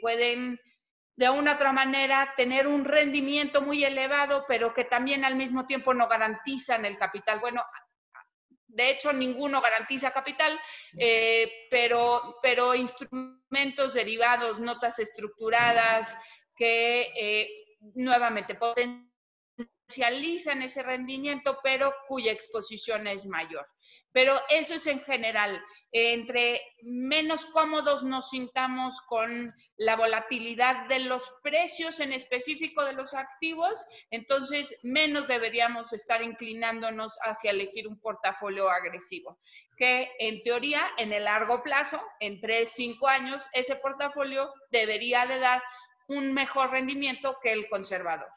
pueden 0.00 0.58
de 1.16 1.28
una 1.28 1.52
otra 1.54 1.72
manera 1.72 2.32
tener 2.36 2.66
un 2.66 2.84
rendimiento 2.84 3.62
muy 3.62 3.84
elevado, 3.84 4.44
pero 4.48 4.72
que 4.72 4.84
también 4.84 5.24
al 5.24 5.36
mismo 5.36 5.66
tiempo 5.66 5.92
no 5.92 6.08
garantizan 6.08 6.84
el 6.84 6.96
capital. 6.96 7.40
Bueno, 7.40 7.62
de 8.66 8.90
hecho, 8.90 9.12
ninguno 9.12 9.60
garantiza 9.60 10.10
capital, 10.12 10.58
eh, 10.98 11.66
pero, 11.70 12.38
pero 12.42 12.74
instrumentos 12.74 13.92
derivados, 13.92 14.58
notas 14.60 14.98
estructuradas, 14.98 16.16
que 16.56 17.12
eh, 17.14 17.48
nuevamente 17.94 18.54
potencian 18.54 19.11
potencializan 19.92 20.62
ese 20.62 20.82
rendimiento, 20.82 21.58
pero 21.62 21.94
cuya 22.08 22.32
exposición 22.32 23.06
es 23.06 23.26
mayor. 23.26 23.66
Pero 24.12 24.40
eso 24.48 24.74
es 24.74 24.86
en 24.86 25.00
general. 25.00 25.62
Entre 25.90 26.62
menos 26.82 27.44
cómodos 27.46 28.02
nos 28.02 28.30
sintamos 28.30 28.98
con 29.06 29.54
la 29.76 29.96
volatilidad 29.96 30.88
de 30.88 31.00
los 31.00 31.22
precios 31.42 32.00
en 32.00 32.12
específico 32.12 32.84
de 32.84 32.94
los 32.94 33.12
activos, 33.12 33.84
entonces 34.10 34.74
menos 34.82 35.28
deberíamos 35.28 35.92
estar 35.92 36.22
inclinándonos 36.22 37.14
hacia 37.22 37.50
elegir 37.50 37.86
un 37.86 38.00
portafolio 38.00 38.70
agresivo. 38.70 39.38
Que 39.76 40.10
en 40.18 40.42
teoría, 40.42 40.82
en 40.96 41.12
el 41.12 41.24
largo 41.24 41.62
plazo, 41.62 42.00
en 42.20 42.40
3, 42.40 42.70
5 42.70 43.08
años, 43.08 43.42
ese 43.52 43.76
portafolio 43.76 44.50
debería 44.70 45.26
de 45.26 45.38
dar 45.38 45.62
un 46.08 46.32
mejor 46.32 46.70
rendimiento 46.70 47.36
que 47.42 47.52
el 47.52 47.68
conservador. 47.68 48.30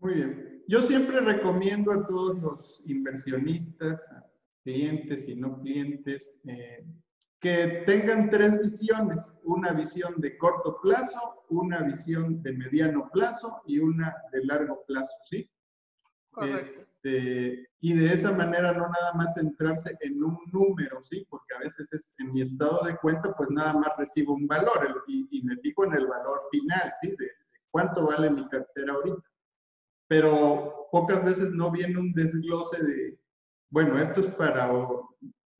Muy 0.00 0.14
bien. 0.14 0.62
Yo 0.68 0.82
siempre 0.82 1.20
recomiendo 1.20 1.92
a 1.92 2.06
todos 2.06 2.38
los 2.40 2.82
inversionistas, 2.84 4.04
clientes 4.62 5.26
y 5.28 5.34
no 5.34 5.58
clientes, 5.60 6.34
eh, 6.46 6.84
que 7.40 7.84
tengan 7.86 8.30
tres 8.30 8.60
visiones, 8.60 9.32
una 9.44 9.72
visión 9.72 10.14
de 10.18 10.36
corto 10.36 10.78
plazo, 10.82 11.44
una 11.48 11.82
visión 11.82 12.42
de 12.42 12.52
mediano 12.52 13.08
plazo 13.12 13.62
y 13.66 13.78
una 13.78 14.14
de 14.32 14.44
largo 14.44 14.84
plazo, 14.86 15.10
¿sí? 15.30 15.50
Correcto. 16.30 16.82
Este, 16.82 17.68
y 17.80 17.94
de 17.94 18.12
esa 18.12 18.32
manera 18.32 18.72
no 18.72 18.88
nada 18.88 19.12
más 19.14 19.34
centrarse 19.34 19.96
en 20.00 20.22
un 20.22 20.36
número, 20.52 21.02
¿sí? 21.04 21.26
Porque 21.30 21.54
a 21.54 21.60
veces 21.60 21.92
es, 21.92 22.12
en 22.18 22.32
mi 22.32 22.42
estado 22.42 22.84
de 22.84 22.96
cuenta, 22.96 23.34
pues 23.36 23.48
nada 23.50 23.72
más 23.72 23.90
recibo 23.96 24.34
un 24.34 24.46
valor 24.46 25.04
y, 25.06 25.42
me 25.44 25.56
fijo 25.58 25.84
en 25.84 25.94
el 25.94 26.06
valor 26.06 26.42
final, 26.50 26.92
¿sí? 27.00 27.08
De, 27.10 27.24
de 27.24 27.32
cuánto 27.70 28.06
vale 28.06 28.30
mi 28.30 28.46
cartera 28.48 28.92
ahorita. 28.94 29.22
Pero 30.08 30.88
pocas 30.90 31.24
veces 31.24 31.52
no 31.52 31.70
viene 31.70 31.98
un 31.98 32.12
desglose 32.12 32.82
de, 32.82 33.18
bueno, 33.70 33.98
esto 33.98 34.20
es 34.20 34.26
para 34.34 34.70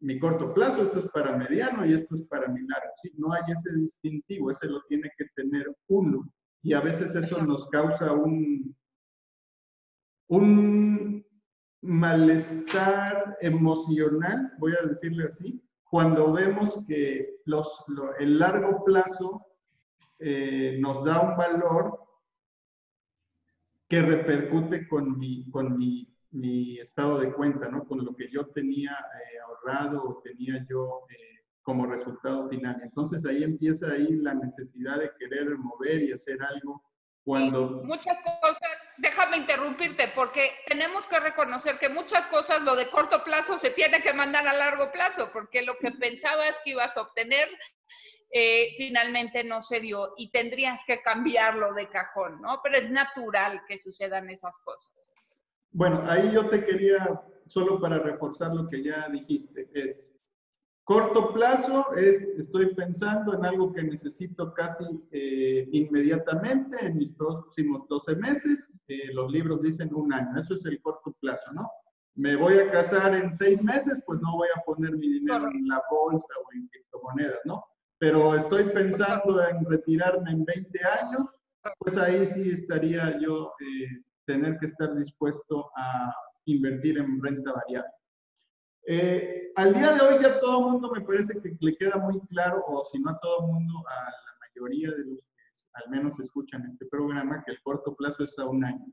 mi 0.00 0.18
corto 0.18 0.54
plazo, 0.54 0.82
esto 0.82 1.00
es 1.00 1.10
para 1.10 1.36
mediano 1.36 1.84
y 1.84 1.92
esto 1.92 2.16
es 2.16 2.22
para 2.28 2.48
mi 2.48 2.60
largo. 2.66 2.92
¿sí? 3.02 3.12
No 3.16 3.32
hay 3.32 3.42
ese 3.48 3.74
distintivo, 3.76 4.50
ese 4.50 4.66
lo 4.66 4.82
tiene 4.88 5.10
que 5.16 5.26
tener 5.36 5.66
uno. 5.88 6.30
Y 6.62 6.72
a 6.72 6.80
veces 6.80 7.14
eso 7.14 7.42
nos 7.42 7.68
causa 7.68 8.12
un, 8.12 8.74
un 10.28 11.24
malestar 11.82 13.36
emocional, 13.40 14.52
voy 14.58 14.72
a 14.72 14.86
decirle 14.86 15.24
así, 15.24 15.62
cuando 15.84 16.32
vemos 16.32 16.84
que 16.86 17.40
los, 17.44 17.84
el 18.18 18.38
largo 18.38 18.84
plazo 18.84 19.46
eh, 20.18 20.76
nos 20.80 21.04
da 21.04 21.20
un 21.20 21.36
valor 21.36 22.07
que 23.88 24.02
repercute 24.02 24.86
con 24.86 25.18
mi, 25.18 25.48
con 25.50 25.76
mi 25.76 26.08
mi 26.30 26.78
estado 26.78 27.18
de 27.18 27.32
cuenta, 27.32 27.68
¿no? 27.68 27.86
Con 27.86 28.04
lo 28.04 28.14
que 28.14 28.30
yo 28.30 28.46
tenía 28.46 28.92
eh, 28.92 29.38
ahorrado 29.40 30.02
o 30.04 30.22
tenía 30.22 30.64
yo 30.68 31.06
eh, 31.10 31.44
como 31.62 31.86
resultado 31.86 32.48
final. 32.48 32.80
Entonces 32.82 33.24
ahí 33.26 33.42
empieza 33.42 33.92
ahí 33.92 34.16
la 34.16 34.34
necesidad 34.34 34.98
de 34.98 35.10
querer 35.18 35.56
mover 35.56 36.02
y 36.02 36.12
hacer 36.12 36.42
algo 36.42 36.82
cuando... 37.24 37.82
muchas 37.84 38.18
cosas, 38.20 38.58
déjame 38.96 39.36
interrumpirte, 39.36 40.08
porque 40.14 40.50
tenemos 40.66 41.06
que 41.06 41.20
reconocer 41.20 41.78
que 41.78 41.90
muchas 41.90 42.26
cosas, 42.26 42.62
lo 42.62 42.74
de 42.74 42.88
corto 42.88 43.22
plazo, 43.22 43.58
se 43.58 43.70
tiene 43.70 44.00
que 44.00 44.14
mandar 44.14 44.48
a 44.48 44.54
largo 44.54 44.90
plazo, 44.92 45.28
porque 45.30 45.60
lo 45.60 45.76
que 45.76 45.90
pensabas 45.90 46.58
que 46.64 46.70
ibas 46.70 46.96
a 46.96 47.02
obtener 47.02 47.48
eh, 48.30 48.74
finalmente 48.76 49.42
no 49.44 49.62
se 49.62 49.80
dio 49.80 50.12
y 50.16 50.30
tendrías 50.30 50.82
que 50.86 51.00
cambiarlo 51.00 51.72
de 51.72 51.88
cajón, 51.88 52.40
¿no? 52.42 52.60
Pero 52.62 52.78
es 52.78 52.90
natural 52.90 53.62
que 53.66 53.78
sucedan 53.78 54.28
esas 54.28 54.58
cosas. 54.64 55.14
Bueno, 55.70 56.02
ahí 56.06 56.32
yo 56.32 56.48
te 56.48 56.64
quería, 56.64 57.20
solo 57.46 57.80
para 57.80 57.98
reforzar 57.98 58.54
lo 58.54 58.68
que 58.68 58.82
ya 58.82 59.08
dijiste, 59.08 59.68
es 59.72 60.08
corto 60.84 61.32
plazo, 61.32 61.94
es 61.96 62.22
estoy 62.38 62.74
pensando 62.74 63.34
en 63.34 63.44
algo 63.44 63.72
que 63.72 63.82
necesito 63.82 64.52
casi 64.54 64.84
eh, 65.10 65.68
inmediatamente, 65.72 66.84
en 66.84 66.96
mis 66.96 67.12
próximos 67.12 67.86
12 67.88 68.16
meses, 68.16 68.72
eh, 68.88 69.12
los 69.12 69.30
libros 69.30 69.60
dicen 69.62 69.94
un 69.94 70.12
año, 70.12 70.40
eso 70.40 70.54
es 70.54 70.64
el 70.64 70.80
corto 70.80 71.14
plazo, 71.20 71.52
¿no? 71.52 71.70
Me 72.14 72.36
voy 72.36 72.58
a 72.58 72.70
casar 72.70 73.14
en 73.14 73.32
seis 73.32 73.62
meses, 73.62 74.02
pues 74.04 74.20
no 74.20 74.36
voy 74.36 74.48
a 74.56 74.60
poner 74.62 74.96
mi 74.96 75.08
dinero 75.08 75.48
en 75.48 75.68
la 75.68 75.82
bolsa 75.90 76.34
o 76.44 76.52
en 76.54 76.66
criptomonedas, 76.68 77.40
¿no? 77.44 77.64
Pero 77.98 78.34
estoy 78.34 78.64
pensando 78.64 79.42
en 79.46 79.64
retirarme 79.64 80.30
en 80.30 80.44
20 80.44 80.80
años, 80.84 81.38
pues 81.78 81.96
ahí 81.96 82.26
sí 82.26 82.50
estaría 82.50 83.18
yo 83.20 83.52
eh, 83.60 84.02
tener 84.24 84.58
que 84.58 84.66
estar 84.66 84.94
dispuesto 84.94 85.70
a 85.76 86.14
invertir 86.44 86.98
en 86.98 87.20
renta 87.22 87.52
variable. 87.52 87.90
Eh, 88.86 89.52
al 89.56 89.74
día 89.74 89.92
de 89.92 90.00
hoy 90.00 90.22
ya 90.22 90.40
todo 90.40 90.60
el 90.60 90.72
mundo 90.72 90.90
me 90.92 91.02
parece 91.02 91.40
que 91.40 91.56
le 91.60 91.76
queda 91.76 91.98
muy 91.98 92.20
claro, 92.28 92.62
o 92.66 92.84
si 92.84 92.98
no 92.98 93.10
a 93.10 93.18
todo 93.18 93.40
el 93.40 93.52
mundo, 93.52 93.84
a 93.86 94.04
la 94.04 94.38
mayoría 94.40 94.90
de 94.92 95.04
los 95.04 95.18
que 95.18 95.42
al 95.74 95.90
menos 95.90 96.18
escuchan 96.20 96.64
este 96.70 96.86
programa, 96.86 97.42
que 97.44 97.52
el 97.52 97.62
corto 97.62 97.94
plazo 97.94 98.24
es 98.24 98.38
a 98.38 98.46
un 98.46 98.64
año. 98.64 98.86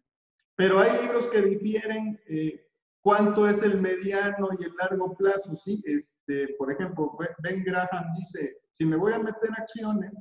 Pero 0.56 0.80
hay 0.80 1.02
libros 1.02 1.28
que 1.28 1.42
difieren 1.42 2.20
eh, 2.28 2.68
cuánto 3.02 3.48
es 3.48 3.62
el 3.62 3.80
mediano 3.80 4.50
y 4.60 4.66
el 4.66 4.76
largo 4.76 5.16
plazo, 5.16 5.56
¿sí? 5.56 5.82
Este, 5.86 6.56
por 6.58 6.72
ejemplo, 6.72 7.18
Ben 7.44 7.64
Graham 7.64 8.14
dice, 8.18 8.58
si 8.76 8.86
me 8.86 8.98
voy 8.98 9.14
a 9.14 9.20
meter 9.20 9.50
acciones, 9.58 10.14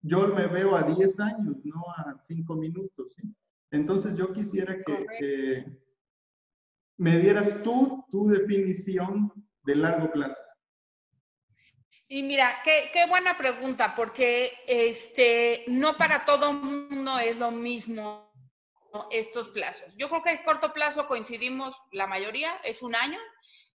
yo 0.00 0.26
me 0.28 0.48
veo 0.48 0.74
a 0.74 0.82
10 0.82 1.20
años, 1.20 1.56
no 1.64 1.84
a 1.96 2.20
5 2.24 2.56
minutos, 2.56 3.14
¿sí? 3.16 3.22
Entonces 3.70 4.16
yo 4.16 4.32
quisiera 4.32 4.82
que, 4.82 5.64
me 6.98 7.18
dieras 7.18 7.62
tú 7.62 8.04
tu 8.10 8.28
definición 8.28 9.32
de 9.62 9.76
largo 9.76 10.10
plazo. 10.12 10.36
Y 12.06 12.22
mira, 12.22 12.60
qué, 12.64 12.90
qué, 12.92 13.06
buena 13.08 13.38
pregunta, 13.38 13.94
porque 13.96 14.52
este, 14.66 15.64
no 15.68 15.96
para 15.96 16.26
todo 16.26 16.52
mundo 16.52 17.18
es 17.18 17.38
lo 17.38 17.50
mismo 17.50 18.30
estos 19.10 19.48
plazos. 19.48 19.96
Yo 19.96 20.10
creo 20.10 20.22
que 20.22 20.30
en 20.30 20.44
corto 20.44 20.74
plazo 20.74 21.08
coincidimos, 21.08 21.74
la 21.92 22.06
mayoría 22.06 22.56
es 22.64 22.82
un 22.82 22.94
año, 22.94 23.18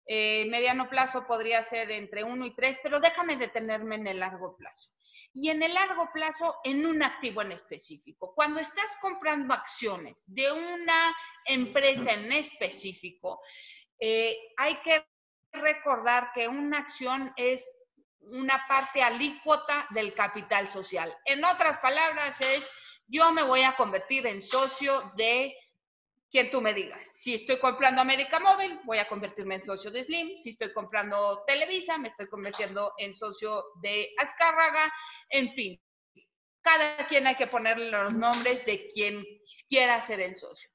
eh, 0.07 0.47
mediano 0.47 0.89
plazo 0.89 1.27
podría 1.27 1.63
ser 1.63 1.91
entre 1.91 2.25
uno 2.25 2.47
y 2.47 2.55
tres, 2.55 2.79
pero 2.83 3.01
déjame 3.01 3.37
detenerme 3.37 3.97
en 3.97 4.07
el 4.07 4.21
largo 4.21 4.57
plazo 4.57 4.91
y 5.39 5.51
en 5.51 5.63
el 5.63 5.75
largo 5.75 6.09
plazo 6.15 6.61
en 6.65 6.87
un 6.87 7.03
activo 7.03 7.43
en 7.43 7.53
específico. 7.53 8.35
Cuando 8.35 8.59
estás 8.59 8.97
comprando 9.03 9.53
acciones 9.53 10.25
de 10.27 10.51
una 10.51 11.15
empresa 11.45 12.13
en 12.13 12.33
específico, 12.33 13.43
eh, 14.01 14.35
hay 14.57 14.77
que 14.77 15.07
recordar 15.53 16.31
que 16.35 16.49
una 16.49 16.79
acción 16.79 17.35
es 17.37 17.71
una 18.21 18.65
parte 18.67 19.03
alícuota 19.03 19.87
del 19.91 20.15
capital 20.15 20.69
social. 20.69 21.15
En 21.27 21.45
otras 21.45 21.79
palabras, 21.79 22.41
es 22.41 22.71
yo 23.07 23.31
me 23.31 23.43
voy 23.43 23.63
a 23.63 23.77
convertir 23.77 24.27
en 24.27 24.41
socio 24.41 25.13
de 25.17 25.55
quien 26.31 26.51
tú 26.51 26.61
me 26.61 26.75
digas. 26.75 27.09
Si 27.09 27.35
estoy 27.35 27.59
comprando 27.59 28.01
América 28.01 28.39
Móvil, 28.41 28.81
voy 28.85 28.99
a 28.99 29.09
convertirme 29.09 29.57
en 29.57 29.65
socio 29.65 29.91
de 29.91 30.05
Slim. 30.05 30.37
Si 30.37 30.51
estoy 30.51 30.73
comprando 30.73 31.45
Televisa, 31.47 31.99
me 31.99 32.09
estoy 32.09 32.29
convirtiendo 32.29 32.93
en 32.99 33.15
socio 33.15 33.65
de 33.81 34.13
Azcárraga. 34.19 34.93
En 35.31 35.49
fin, 35.49 35.81
cada 36.61 37.07
quien 37.07 37.27
hay 37.27 37.37
que 37.37 37.47
ponerle 37.47 37.91
los 37.91 38.13
nombres 38.13 38.65
de 38.67 38.89
quien 38.89 39.25
quiera 39.69 40.01
ser 40.01 40.21
el 40.21 40.37
socio. 40.37 40.71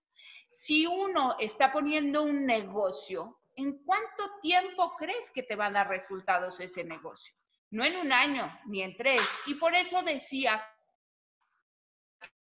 Si 0.50 0.86
uno 0.86 1.36
está 1.40 1.72
poniendo 1.72 2.24
un 2.24 2.46
negocio, 2.46 3.42
¿en 3.56 3.84
cuánto 3.84 4.40
tiempo 4.42 4.96
crees 4.98 5.32
que 5.32 5.44
te 5.44 5.56
va 5.56 5.68
a 5.68 5.72
dar 5.72 5.90
resultados 5.90 6.60
ese 6.60 6.84
negocio? 6.84 7.34
No 7.72 7.86
en 7.86 7.98
un 7.98 8.12
año, 8.12 8.60
ni 8.66 8.82
en 8.84 8.96
tres. 8.98 9.22
Y 9.46 9.56
por 9.56 9.76
eso 9.76 10.02
decía 10.04 10.66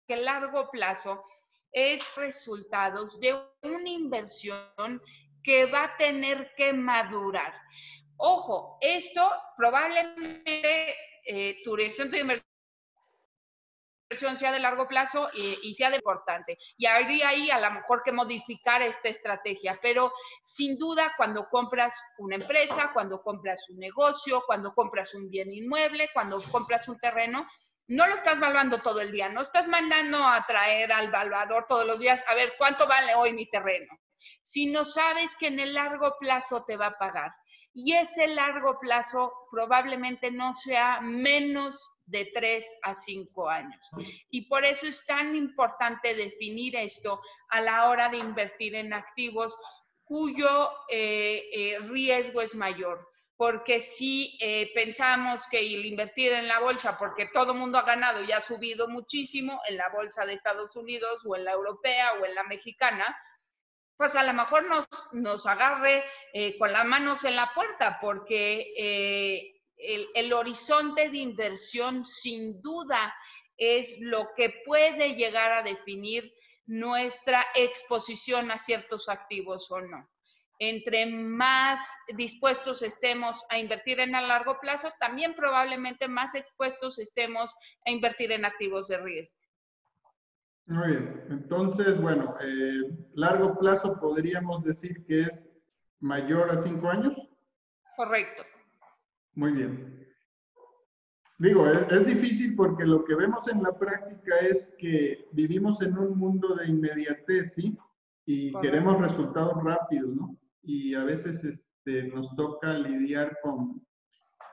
que 0.07 0.15
largo 0.15 0.69
plazo 0.71 1.23
es 1.71 2.15
resultados 2.15 3.19
de 3.19 3.39
una 3.63 3.89
inversión 3.89 5.01
que 5.43 5.65
va 5.65 5.85
a 5.85 5.97
tener 5.97 6.53
que 6.55 6.73
madurar. 6.73 7.53
Ojo, 8.17 8.77
esto 8.81 9.31
probablemente 9.55 10.95
eh, 11.25 11.61
tu 11.63 11.77
inversión 11.79 12.43
sea 14.37 14.51
de 14.51 14.59
largo 14.59 14.87
plazo 14.87 15.29
y, 15.33 15.73
sea 15.75 15.91
de 15.91 15.97
importante. 15.97 16.57
Y 16.77 16.87
habría 16.87 17.29
ahí 17.29 17.49
a 17.51 17.59
lo 17.59 17.71
mejor 17.71 18.01
que 18.03 18.11
modificar 18.11 18.81
esta 18.81 19.09
estrategia, 19.09 19.77
pero 19.81 20.11
sin 20.43 20.77
duda 20.77 21.13
cuando 21.15 21.47
compras 21.49 21.95
una 22.17 22.35
empresa, 22.35 22.91
cuando 22.93 23.21
compras 23.21 23.69
un 23.69 23.77
negocio, 23.77 24.43
cuando 24.47 24.73
compras 24.73 25.13
un 25.13 25.29
bien 25.29 25.53
inmueble, 25.53 26.09
cuando 26.13 26.41
compras 26.51 26.87
un 26.87 26.97
terreno, 26.97 27.47
no 27.89 28.05
lo 28.05 28.13
estás 28.13 28.39
valuando 28.39 28.81
todo 28.81 29.01
el 29.01 29.11
día, 29.11 29.29
no 29.29 29.41
estás 29.41 29.67
mandando 29.67 30.19
a 30.19 30.45
traer 30.45 30.91
al 30.91 31.09
valuador 31.09 31.65
todos 31.67 31.87
los 31.87 31.99
días 31.99 32.23
a 32.27 32.35
ver 32.35 32.53
cuánto 32.57 32.87
vale 32.87 33.15
hoy 33.15 33.33
mi 33.33 33.49
terreno, 33.49 33.91
sino 34.43 34.85
sabes 34.85 35.35
que 35.35 35.47
en 35.47 35.59
el 35.59 35.73
largo 35.73 36.15
plazo 36.19 36.63
te 36.65 36.77
va 36.77 36.87
a 36.87 36.97
pagar. 36.97 37.31
Y 37.73 37.93
ese 37.93 38.27
largo 38.27 38.79
plazo 38.79 39.31
probablemente 39.51 40.31
no 40.31 40.53
sea 40.53 40.99
menos 41.01 41.83
de 42.05 42.29
tres 42.33 42.65
a 42.83 42.93
cinco 42.93 43.49
años. 43.49 43.89
Y 44.29 44.47
por 44.47 44.65
eso 44.65 44.85
es 44.85 45.05
tan 45.05 45.35
importante 45.35 46.13
definir 46.13 46.75
esto 46.75 47.21
a 47.49 47.61
la 47.61 47.89
hora 47.89 48.09
de 48.09 48.17
invertir 48.17 48.75
en 48.75 48.93
activos 48.93 49.57
cuyo 50.03 50.69
eh, 50.89 51.49
eh, 51.53 51.79
riesgo 51.79 52.41
es 52.41 52.53
mayor. 52.53 53.08
Porque 53.39 53.79
si 53.79 54.37
eh, 54.41 54.69
pensamos 54.73 55.47
que 55.47 55.59
el 55.59 55.85
invertir 55.85 56.33
en 56.33 56.49
la 56.49 56.59
bolsa, 56.59 56.97
porque 56.97 57.27
todo 57.27 57.53
el 57.53 57.59
mundo 57.59 57.77
ha 57.77 57.83
ganado 57.83 58.21
y 58.21 58.33
ha 58.33 58.41
subido 58.41 58.89
muchísimo 58.89 59.61
en 59.69 59.77
la 59.77 59.87
bolsa 59.89 60.25
de 60.25 60.33
Estados 60.33 60.75
Unidos 60.75 61.21
o 61.25 61.37
en 61.37 61.45
la 61.45 61.53
europea 61.53 62.15
o 62.19 62.25
en 62.25 62.35
la 62.35 62.43
mexicana, 62.43 63.17
pues 63.95 64.13
a 64.15 64.23
lo 64.23 64.33
mejor 64.33 64.65
nos, 64.65 64.85
nos 65.13 65.45
agarre 65.45 66.03
con 66.57 66.73
las 66.73 66.85
manos 66.85 67.23
en 67.23 67.37
la 67.37 67.51
puerta, 67.53 67.97
porque 68.01 68.73
el, 69.79 70.33
horizonte 70.33 71.09
de 71.09 71.17
inversión 71.17 72.05
sin 72.05 72.61
duda 72.61 73.13
es 73.57 73.99
lo 73.99 74.29
que 74.35 74.61
puede 74.65 75.15
llegar 75.15 75.51
a 75.51 75.63
definir 75.63 76.31
nuestra 76.65 77.45
exposición 77.55 78.51
a 78.51 78.57
ciertos 78.57 79.09
activos 79.09 79.71
o 79.71 79.81
no. 79.81 80.09
Entre 80.59 81.05
más 81.05 81.79
dispuestos 82.17 82.81
estemos 82.81 83.45
a 83.49 83.57
invertir 83.57 83.99
en 84.01 84.13
a 84.13 84.21
largo 84.21 84.59
plazo, 84.59 84.91
también 84.99 85.33
probablemente 85.33 86.07
más 86.09 86.35
expuestos 86.35 86.99
estemos 86.99 87.55
a 87.85 87.91
invertir 87.91 88.31
en 88.33 88.43
activos 88.43 88.89
de 88.89 88.97
riesgo. 88.97 89.37
Muy 90.65 90.87
bien. 90.89 91.23
Entonces, 91.29 91.99
bueno, 91.99 92.35
eh, 92.41 92.81
largo 93.15 93.57
plazo 93.57 93.99
podríamos 93.99 94.63
decir 94.63 95.03
que 95.05 95.21
es 95.21 95.49
mayor 95.99 96.51
a 96.51 96.61
cinco 96.61 96.89
años. 96.89 97.15
Correcto. 97.95 98.43
Muy 99.33 99.53
bien. 99.53 99.99
Digo, 101.39 101.65
es, 101.67 102.05
difícil 102.05 102.53
porque 102.55 102.85
lo 102.85 103.05
que 103.05 103.15
vemos 103.15 103.47
en 103.47 103.63
la 103.63 103.71
práctica 103.71 104.35
es 104.41 104.73
que 104.77 105.25
vivimos 105.31 105.81
en 105.81 105.97
un 105.97 106.17
mundo 106.17 106.53
de 106.55 106.67
inmediatez, 106.67 107.53
¿sí? 107.53 107.77
Y 108.25 108.51
queremos 108.59 108.99
resultados 108.99 109.55
rápidos, 109.63 110.13
¿no? 110.13 110.37
Y 110.63 110.93
a 110.95 111.03
veces 111.03 111.43
este, 111.43 112.03
nos 112.09 112.35
toca 112.35 112.73
lidiar 112.73 113.37
con, 113.41 113.85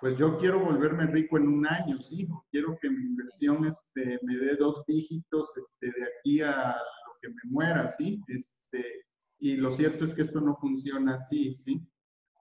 pues 0.00 0.18
yo 0.18 0.38
quiero 0.38 0.64
volverme 0.64 1.06
rico 1.06 1.36
en 1.36 1.48
un 1.48 1.66
año, 1.66 2.00
¿sí? 2.00 2.28
Quiero 2.50 2.78
que 2.80 2.90
mi 2.90 3.04
inversión 3.04 3.66
este, 3.66 4.18
me 4.22 4.36
dé 4.36 4.56
dos 4.56 4.84
dígitos 4.86 5.48
este, 5.56 5.98
de 5.98 6.06
aquí 6.06 6.40
a 6.42 6.76
lo 6.76 7.18
que 7.20 7.28
me 7.28 7.50
muera, 7.50 7.88
¿sí? 7.88 8.20
Este, 8.28 8.84
y 9.38 9.56
lo 9.56 9.72
cierto 9.72 10.04
es 10.04 10.14
que 10.14 10.22
esto 10.22 10.40
no 10.40 10.56
funciona 10.56 11.14
así, 11.14 11.54
¿sí? 11.54 11.80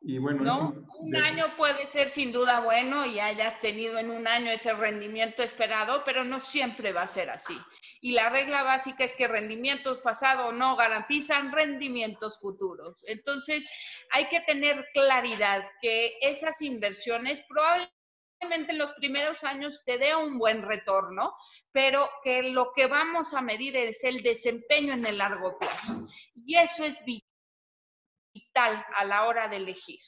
Y 0.08 0.20
bueno, 0.20 0.44
¿no? 0.44 0.86
Un, 1.00 1.16
año 1.16 1.46
puede 1.58 1.88
ser 1.88 2.12
sin 2.12 2.32
duda 2.32 2.60
bueno 2.60 3.08
y 3.08 3.20
hayas 3.20 3.60
tenido 3.60 3.98
en 3.98 4.12
un 4.12 4.28
año 4.28 4.52
ese 4.52 4.72
rendimiento 4.74 5.42
esperado, 5.42 6.04
pero 6.06 6.24
no 6.24 6.40
siempre 6.40 6.94
va 6.94 7.02
a 7.02 7.08
ser 7.08 7.32
así. 7.32 7.58
Y 8.06 8.12
la 8.12 8.30
regla 8.30 8.62
básica 8.62 9.04
es 9.04 9.16
que 9.16 9.28
rendimientos 9.28 9.98
pasados 10.02 10.54
no 10.54 10.76
garantizan 10.76 11.52
rendimientos 11.52 12.40
futuros. 12.40 13.04
Entonces, 13.08 13.68
hay 14.12 14.28
que 14.28 14.42
tener 14.42 14.86
claridad 14.94 15.66
que 15.82 16.14
esas 16.22 16.62
inversiones 16.62 17.42
probablemente 17.50 18.74
en 18.74 18.78
los 18.78 18.94
primeros 18.94 19.44
años 19.44 19.82
te 19.88 19.98
dé 19.98 20.16
un 20.16 20.38
buen 20.38 20.62
retorno, 20.62 21.34
pero 21.72 22.08
que 22.24 22.52
lo 22.52 22.74
que 22.76 22.86
vamos 22.86 23.34
a 23.34 23.42
medir 23.42 23.76
es 23.76 24.04
el 24.04 24.22
desempeño 24.22 24.94
en 24.94 25.08
el 25.08 25.18
largo 25.18 25.58
plazo. 25.58 26.08
Y 26.36 26.58
eso 26.58 26.86
es 26.86 27.04
vital 27.04 28.86
a 28.98 29.04
la 29.06 29.26
hora 29.26 29.48
de 29.48 29.56
elegir. 29.56 30.00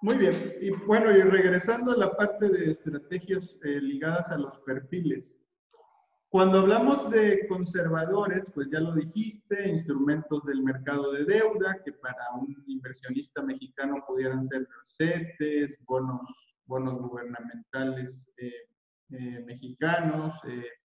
Muy 0.00 0.18
bien. 0.18 0.56
Y 0.60 0.70
bueno, 0.70 1.12
y 1.12 1.22
regresando 1.22 1.92
a 1.92 1.96
la 1.96 2.16
parte 2.16 2.48
de 2.48 2.72
estrategias 2.72 3.60
eh, 3.62 3.80
ligadas 3.80 4.28
a 4.30 4.38
los 4.38 4.58
perfiles. 4.62 5.38
Cuando 6.34 6.58
hablamos 6.58 7.08
de 7.12 7.46
conservadores, 7.46 8.50
pues 8.52 8.66
ya 8.68 8.80
lo 8.80 8.92
dijiste, 8.92 9.68
instrumentos 9.68 10.44
del 10.44 10.64
mercado 10.64 11.12
de 11.12 11.24
deuda, 11.24 11.80
que 11.84 11.92
para 11.92 12.32
un 12.32 12.60
inversionista 12.66 13.40
mexicano 13.40 14.02
pudieran 14.04 14.44
ser 14.44 14.66
CETES, 14.84 15.78
bonos, 15.86 16.26
bonos 16.66 17.00
gubernamentales 17.00 18.28
eh, 18.38 18.52
eh, 19.10 19.44
mexicanos, 19.46 20.34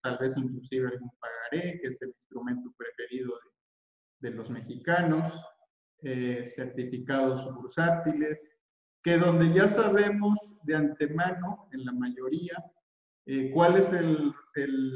tal 0.02 0.18
vez 0.18 0.36
inclusive 0.36 0.88
algún 0.88 1.12
pagaré, 1.18 1.80
que 1.80 1.88
es 1.88 2.02
el 2.02 2.10
instrumento 2.10 2.70
preferido 2.76 3.32
de, 4.20 4.28
de 4.28 4.36
los 4.36 4.50
mexicanos. 4.50 5.32
Eh, 6.02 6.52
certificados 6.54 7.52
bursátiles, 7.54 8.38
que 9.02 9.16
donde 9.16 9.52
ya 9.52 9.66
sabemos 9.66 10.38
de 10.62 10.76
antemano, 10.76 11.68
en 11.72 11.86
la 11.86 11.92
mayoría, 11.92 12.62
eh, 13.30 13.50
cuál 13.52 13.76
es 13.76 13.92
el, 13.92 14.34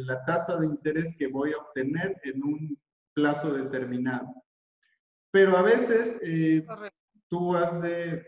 la 0.07 0.25
tasa 0.25 0.57
de 0.57 0.66
interés 0.66 1.14
que 1.18 1.27
voy 1.27 1.53
a 1.53 1.59
obtener 1.59 2.18
en 2.25 2.42
un 2.42 2.79
plazo 3.14 3.53
determinado. 3.53 4.27
Pero 5.31 5.55
a 5.55 5.61
veces 5.61 6.16
eh, 6.23 6.64
tú 7.29 7.55
has 7.55 7.81
de 7.83 8.25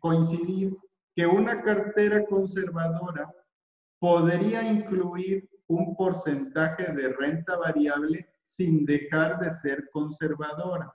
coincidir 0.00 0.76
que 1.16 1.26
una 1.26 1.62
cartera 1.62 2.24
conservadora 2.26 3.28
podría 3.98 4.62
incluir 4.62 5.48
un 5.66 5.96
porcentaje 5.96 6.92
de 6.92 7.08
renta 7.08 7.56
variable 7.56 8.28
sin 8.42 8.84
dejar 8.84 9.40
de 9.40 9.50
ser 9.50 9.88
conservadora. 9.90 10.92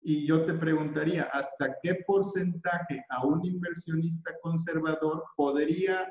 Y 0.00 0.26
yo 0.26 0.44
te 0.44 0.54
preguntaría, 0.54 1.24
¿hasta 1.32 1.76
qué 1.82 2.02
porcentaje 2.06 3.04
a 3.10 3.24
un 3.24 3.44
inversionista 3.44 4.32
conservador 4.42 5.22
podría 5.36 6.08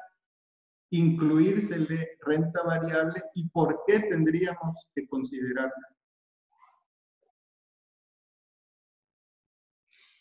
incluírsele 0.89 2.17
renta 2.21 2.63
variable 2.63 3.21
y 3.33 3.47
por 3.49 3.83
qué 3.85 3.99
tendríamos 4.01 4.75
que 4.95 5.07
considerarla? 5.07 5.97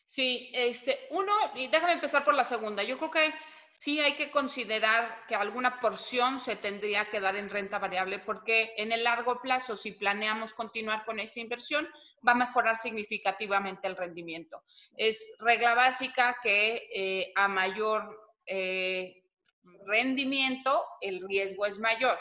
Sí, 0.06 0.50
este, 0.54 1.08
uno, 1.10 1.32
y 1.56 1.68
déjame 1.68 1.94
empezar 1.94 2.24
por 2.24 2.34
la 2.34 2.44
segunda. 2.44 2.82
Yo 2.82 2.96
creo 2.96 3.10
que 3.10 3.34
sí 3.72 4.00
hay 4.00 4.14
que 4.14 4.30
considerar 4.30 5.26
que 5.26 5.34
alguna 5.34 5.80
porción 5.80 6.40
se 6.40 6.56
tendría 6.56 7.10
que 7.10 7.20
dar 7.20 7.36
en 7.36 7.50
renta 7.50 7.78
variable 7.78 8.20
porque 8.20 8.72
en 8.76 8.92
el 8.92 9.04
largo 9.04 9.40
plazo, 9.42 9.76
si 9.76 9.92
planeamos 9.92 10.54
continuar 10.54 11.04
con 11.04 11.20
esa 11.20 11.40
inversión, 11.40 11.88
va 12.26 12.32
a 12.32 12.36
mejorar 12.36 12.78
significativamente 12.78 13.86
el 13.86 13.96
rendimiento. 13.96 14.62
Es 14.96 15.34
regla 15.40 15.74
básica 15.74 16.38
que 16.42 16.88
eh, 16.94 17.32
a 17.34 17.48
mayor 17.48 18.32
eh, 18.46 19.22
rendimiento, 19.86 20.84
el 21.00 21.26
riesgo 21.28 21.66
es 21.66 21.78
mayor. 21.78 22.18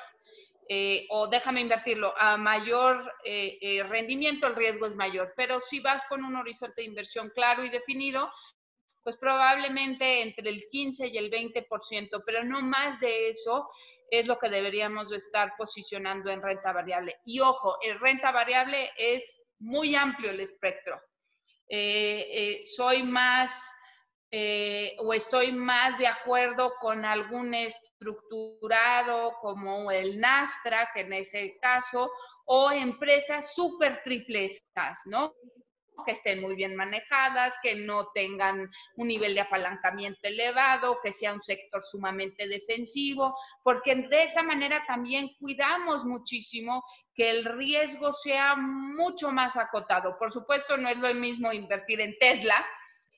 Eh, 0.67 1.05
o 1.09 1.27
déjame 1.27 1.61
invertirlo, 1.61 2.13
a 2.17 2.37
mayor 2.37 3.11
rendimiento 3.87 4.47
el 4.47 4.55
riesgo 4.55 4.87
es 4.87 4.95
mayor, 4.95 5.31
pero 5.37 5.59
si 5.59 5.79
vas 5.79 6.03
con 6.09 6.23
un 6.23 6.35
horizonte 6.35 6.81
de 6.81 6.87
inversión 6.87 7.29
claro 7.35 7.63
y 7.63 7.69
definido, 7.69 8.31
pues 9.05 9.17
probablemente 9.17 10.23
entre 10.23 10.49
el 10.49 10.65
15 10.67 11.09
y 11.09 11.17
el 11.19 11.29
20%, 11.29 12.23
pero 12.25 12.43
no 12.43 12.63
más 12.63 12.99
de 12.99 13.29
eso 13.29 13.69
es 14.09 14.25
lo 14.25 14.39
que 14.39 14.49
deberíamos 14.49 15.11
estar 15.11 15.53
posicionando 15.59 16.31
en 16.31 16.41
renta 16.41 16.73
variable. 16.73 17.15
Y 17.23 17.39
ojo, 17.39 17.77
el 17.83 17.99
renta 17.99 18.31
variable 18.31 18.89
es 18.97 19.43
muy 19.59 19.93
amplio 19.93 20.31
el 20.31 20.39
espectro. 20.39 20.99
Eh, 21.69 22.27
eh, 22.31 22.65
soy 22.65 23.03
más 23.03 23.63
eh, 24.37 24.97
o 24.99 25.13
estoy 25.13 25.53
más 25.53 25.97
de 25.97 26.07
acuerdo 26.07 26.73
con 26.81 27.05
algún 27.05 27.53
estructurado 27.53 29.31
como 29.39 29.89
el 29.89 30.19
NAFTRA, 30.19 30.89
que 30.93 31.01
en 31.01 31.13
ese 31.13 31.57
caso, 31.61 32.11
o 32.43 32.69
empresas 32.69 33.55
súper 33.55 34.03
triplesas, 34.03 34.99
¿no? 35.05 35.33
que 36.05 36.11
estén 36.11 36.41
muy 36.41 36.53
bien 36.53 36.75
manejadas, 36.75 37.55
que 37.63 37.75
no 37.75 38.09
tengan 38.13 38.69
un 38.97 39.07
nivel 39.07 39.35
de 39.35 39.39
apalancamiento 39.39 40.27
elevado, 40.27 40.99
que 41.01 41.13
sea 41.13 41.31
un 41.31 41.39
sector 41.39 41.81
sumamente 41.81 42.45
defensivo, 42.49 43.33
porque 43.63 43.95
de 43.95 44.23
esa 44.23 44.43
manera 44.43 44.83
también 44.85 45.29
cuidamos 45.39 46.03
muchísimo 46.03 46.83
que 47.13 47.29
el 47.29 47.45
riesgo 47.45 48.11
sea 48.11 48.57
mucho 48.57 49.31
más 49.31 49.55
acotado. 49.55 50.17
Por 50.19 50.33
supuesto, 50.33 50.75
no 50.75 50.89
es 50.89 50.97
lo 50.97 51.13
mismo 51.13 51.53
invertir 51.53 52.01
en 52.01 52.17
Tesla 52.19 52.65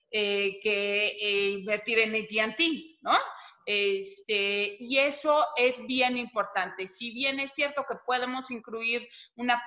eh, 0.10 0.60
que 0.62 1.08
eh, 1.08 1.50
invertir 1.50 2.00
en 2.00 2.16
ATT, 2.16 2.62
¿no? 3.02 3.18
Este, 3.66 4.78
y 4.80 5.00
eso 5.00 5.46
es 5.58 5.86
bien 5.86 6.18
importante. 6.18 6.88
Si 6.88 7.14
bien 7.14 7.42
es 7.42 7.54
cierto 7.54 7.84
que 7.88 7.98
podemos 8.06 8.50
incluir 8.50 9.06
una, 9.36 9.62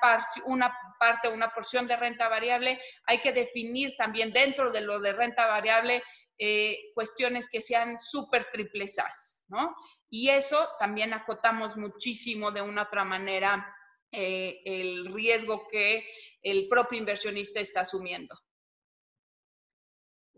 una 0.47 0.75
parte, 0.99 1.29
una 1.29 1.51
porción 1.51 1.87
de 1.87 1.99
renta 1.99 2.31
variable, 2.31 2.81
hay 3.05 3.21
que 3.21 3.33
definir 3.33 3.95
también 3.99 4.33
dentro 4.33 4.73
de 4.73 4.81
lo 4.81 4.99
de 5.01 5.13
renta 5.13 5.47
variable 5.47 6.03
eh, 6.39 6.79
cuestiones 6.95 7.51
que 7.51 7.61
sean 7.61 7.99
súper 7.99 8.47
triplesas, 8.51 9.43
¿no? 9.49 9.77
Y 10.09 10.31
eso 10.31 10.71
también 10.79 11.13
acotamos 11.13 11.77
muchísimo 11.77 12.51
de 12.51 12.63
una 12.63 12.85
otra 12.85 13.05
manera 13.05 13.77
el 14.13 15.13
riesgo 15.13 15.69
que 15.69 16.05
el 16.43 16.67
propio 16.69 16.99
inversionista 16.99 17.61
está 17.61 17.83
asumiendo. 17.83 18.35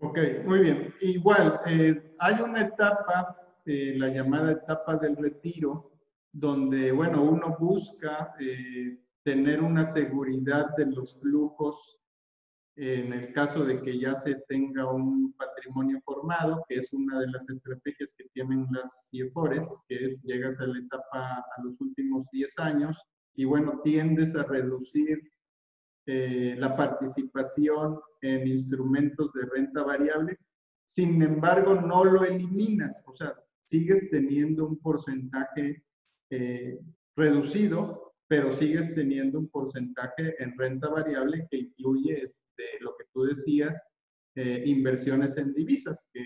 Ok, 0.02 0.18
muy 0.44 0.58
bien. 0.58 0.94
Igual, 1.00 1.60
eh, 1.64 2.14
hay 2.18 2.40
una 2.42 2.62
etapa 2.62 3.36
eh, 3.64 3.94
la 3.96 4.08
llamada 4.08 4.50
etapa 4.50 4.96
del 4.96 5.16
retiro, 5.16 5.92
donde, 6.32 6.90
bueno, 6.90 7.22
uno 7.22 7.56
busca 7.60 8.34
eh, 8.40 8.98
tener 9.22 9.62
una 9.62 9.84
seguridad 9.84 10.74
de 10.76 10.86
los 10.86 11.20
flujos 11.20 12.00
en 12.74 13.12
el 13.12 13.32
caso 13.32 13.64
de 13.64 13.80
que 13.80 14.00
ya 14.00 14.16
se 14.16 14.34
tenga 14.48 14.90
un 14.92 15.32
patrimonio 15.34 16.00
formado, 16.04 16.64
que 16.68 16.76
es 16.76 16.92
una 16.92 17.20
de 17.20 17.28
las 17.28 17.48
estrategias 17.48 18.10
que 18.16 18.24
tienen 18.32 18.66
las 18.72 19.08
CIEFORES, 19.10 19.68
que 19.86 20.06
es 20.06 20.20
llegas 20.22 20.58
a 20.58 20.66
la 20.66 20.78
etapa 20.80 21.44
a 21.56 21.62
los 21.62 21.80
últimos 21.80 22.26
10 22.32 22.58
años 22.58 22.98
y 23.34 23.44
bueno, 23.44 23.80
tiendes 23.84 24.34
a 24.34 24.42
reducir 24.42 25.20
eh, 26.06 26.56
la 26.58 26.76
participación 26.76 28.00
en 28.20 28.46
instrumentos 28.46 29.32
de 29.32 29.42
renta 29.46 29.82
variable, 29.82 30.36
sin 30.84 31.22
embargo 31.22 31.74
no 31.74 32.04
lo 32.04 32.24
eliminas, 32.24 33.02
o 33.06 33.14
sea, 33.14 33.34
sigues 33.60 34.10
teniendo 34.10 34.66
un 34.66 34.78
porcentaje 34.80 35.84
eh, 36.30 36.78
reducido, 37.16 38.14
pero 38.26 38.52
sigues 38.52 38.94
teniendo 38.94 39.38
un 39.38 39.48
porcentaje 39.48 40.42
en 40.42 40.58
renta 40.58 40.88
variable 40.88 41.46
que 41.50 41.58
incluye 41.58 42.22
este, 42.24 42.64
lo 42.80 42.96
que 42.96 43.04
tú 43.12 43.22
decías, 43.22 43.80
eh, 44.34 44.62
inversiones 44.66 45.36
en 45.36 45.52
divisas, 45.52 46.04
que 46.12 46.24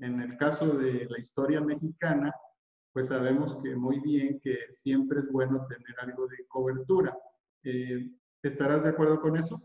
en 0.00 0.20
el 0.20 0.36
caso 0.38 0.76
de 0.76 1.06
la 1.08 1.18
historia 1.18 1.60
mexicana, 1.60 2.32
pues 2.92 3.08
sabemos 3.08 3.58
que 3.62 3.76
muy 3.76 4.00
bien 4.00 4.40
que 4.40 4.56
siempre 4.72 5.20
es 5.20 5.30
bueno 5.30 5.66
tener 5.68 5.94
algo 6.00 6.26
de 6.26 6.46
cobertura. 6.48 7.16
¿Estarás 8.42 8.82
de 8.84 8.90
acuerdo 8.90 9.20
con 9.20 9.36
eso? 9.36 9.60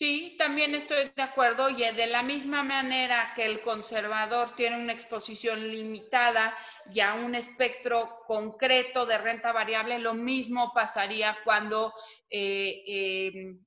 Sí, 0.00 0.34
también 0.38 0.74
estoy 0.74 1.10
de 1.14 1.22
acuerdo 1.22 1.68
y 1.68 1.76
de 1.76 2.06
la 2.06 2.22
misma 2.22 2.62
manera 2.62 3.34
que 3.36 3.44
el 3.44 3.60
conservador 3.60 4.54
tiene 4.56 4.82
una 4.82 4.94
exposición 4.94 5.68
limitada 5.68 6.56
y 6.90 7.00
a 7.00 7.12
un 7.12 7.34
espectro 7.34 8.20
concreto 8.26 9.04
de 9.04 9.18
renta 9.18 9.52
variable, 9.52 9.98
lo 9.98 10.14
mismo 10.14 10.72
pasaría 10.72 11.36
cuando 11.44 11.92
eh, 12.30 12.82
em, 12.86 13.62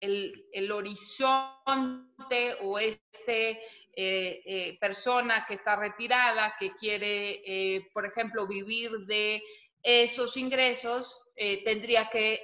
el, 0.00 0.70
horizonte 0.70 2.56
o 2.60 2.78
este 2.78 3.50
eh, 3.96 4.42
eh, 4.44 4.78
persona 4.78 5.46
que 5.48 5.54
está 5.54 5.76
retirada, 5.76 6.56
que 6.60 6.72
quiere, 6.74 7.88
por 7.94 8.04
ejemplo, 8.04 8.46
vivir 8.46 8.90
de 9.06 9.42
esos 9.82 10.36
ingresos, 10.36 11.22
tendría 11.64 12.10
que 12.10 12.42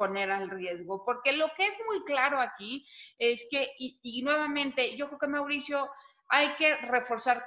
poner 0.00 0.30
al 0.30 0.48
riesgo. 0.48 1.04
Porque 1.04 1.32
lo 1.34 1.48
que 1.54 1.66
es 1.66 1.76
muy 1.86 2.02
claro 2.04 2.40
aquí 2.40 2.86
es 3.18 3.46
que, 3.50 3.70
y, 3.78 4.22
nuevamente, 4.22 4.96
yo 4.96 5.06
creo 5.08 5.18
que 5.18 5.26
Mauricio, 5.26 5.90
hay 6.30 6.54
que 6.54 6.74
reforzar 6.76 7.46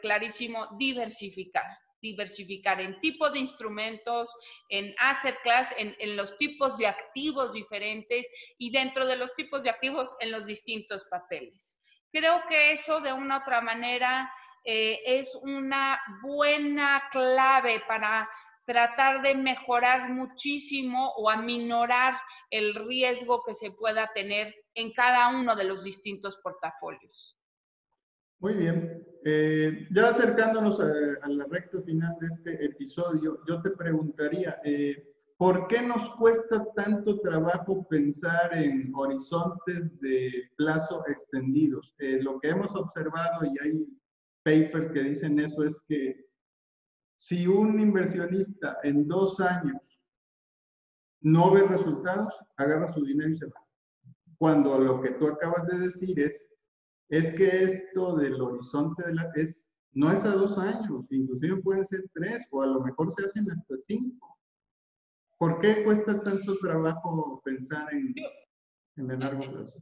clarísimo, 0.00 0.66
diversificar 0.76 1.64
diversificar 2.02 2.80
en 2.80 3.00
tipo 3.00 3.30
de 3.30 3.38
instrumentos, 3.38 4.28
en 4.68 4.92
asset 4.98 5.36
class, 5.44 5.72
en, 5.78 6.16
los 6.16 6.36
tipos 6.36 6.76
de 6.76 6.88
activos 6.88 7.52
diferentes 7.52 8.26
y 8.58 8.72
dentro 8.72 9.06
de 9.06 9.14
los 9.14 9.32
tipos 9.36 9.62
de 9.62 9.70
activos 9.70 10.12
en 10.18 10.32
los 10.32 10.44
distintos 10.44 11.04
papeles. 11.04 11.78
Creo 12.10 12.42
que 12.48 12.72
eso 12.72 13.00
de 13.00 13.12
una 13.12 13.38
otra 13.38 13.60
manera 13.60 14.28
eh, 14.64 14.98
es 15.06 15.32
una 15.44 16.00
buena 16.22 17.04
clave 17.12 17.84
para 17.86 18.28
tratar 18.64 19.22
de 19.22 19.34
mejorar 19.34 20.10
muchísimo 20.10 21.12
o 21.16 21.28
aminorar 21.28 22.14
el 22.50 22.74
riesgo 22.74 23.42
que 23.44 23.54
se 23.54 23.72
pueda 23.72 24.10
tener 24.14 24.54
en 24.74 24.92
cada 24.92 25.28
uno 25.38 25.56
de 25.56 25.64
los 25.64 25.82
distintos 25.82 26.36
portafolios. 26.42 27.36
Muy 28.38 28.54
bien. 28.54 29.06
Eh, 29.24 29.86
ya 29.94 30.08
acercándonos 30.08 30.80
a, 30.80 31.28
la 31.28 31.44
recta 31.48 31.80
final 31.82 32.16
de 32.20 32.26
este 32.26 32.64
episodio, 32.64 33.38
yo 33.46 33.62
te 33.62 33.70
preguntaría, 33.70 34.60
eh, 34.64 35.14
¿por 35.36 35.68
qué 35.68 35.80
nos 35.80 36.10
cuesta 36.16 36.66
tanto 36.74 37.20
trabajo 37.20 37.86
pensar 37.88 38.52
en 38.56 38.92
horizontes 38.96 40.00
de 40.00 40.50
plazo 40.56 41.04
extendidos? 41.06 41.94
Eh, 41.98 42.18
lo 42.20 42.40
que 42.40 42.48
hemos 42.48 42.74
observado, 42.74 43.44
y 43.44 43.64
hay 43.64 43.86
papers 44.42 44.90
que 44.90 45.04
dicen 45.04 45.38
eso, 45.38 45.62
es 45.62 45.78
que 45.86 46.31
si 47.22 47.46
un 47.46 47.78
inversionista 47.78 48.78
en 48.82 49.06
dos 49.06 49.38
años 49.38 50.02
no 51.20 51.52
ve 51.52 51.62
resultados, 51.62 52.34
agarra 52.56 52.90
su 52.90 53.04
dinero 53.04 53.30
y 53.30 53.38
se 53.38 53.46
va. 53.46 53.64
Cuando 54.38 54.76
lo 54.80 55.00
que 55.00 55.12
tú 55.12 55.28
acabas 55.28 55.64
de 55.68 55.78
decir 55.78 56.18
es, 56.18 56.50
es 57.10 57.32
que 57.36 57.62
esto 57.62 58.16
del 58.16 58.42
horizonte 58.42 59.06
de 59.06 59.14
la, 59.14 59.30
es, 59.36 59.70
no 59.92 60.10
es 60.10 60.24
a 60.24 60.32
dos 60.32 60.58
años, 60.58 61.06
inclusive 61.10 61.62
pueden 61.62 61.84
ser 61.84 62.02
tres 62.12 62.42
o 62.50 62.60
a 62.60 62.66
lo 62.66 62.80
mejor 62.80 63.12
se 63.12 63.24
hacen 63.24 63.48
hasta 63.52 63.76
cinco. 63.76 64.36
¿Por 65.38 65.60
qué 65.60 65.84
cuesta 65.84 66.20
tanto 66.24 66.58
trabajo 66.58 67.40
pensar 67.44 67.86
en, 67.94 68.16
en 68.96 69.10
el 69.12 69.20
largo 69.20 69.42
plazo? 69.42 69.80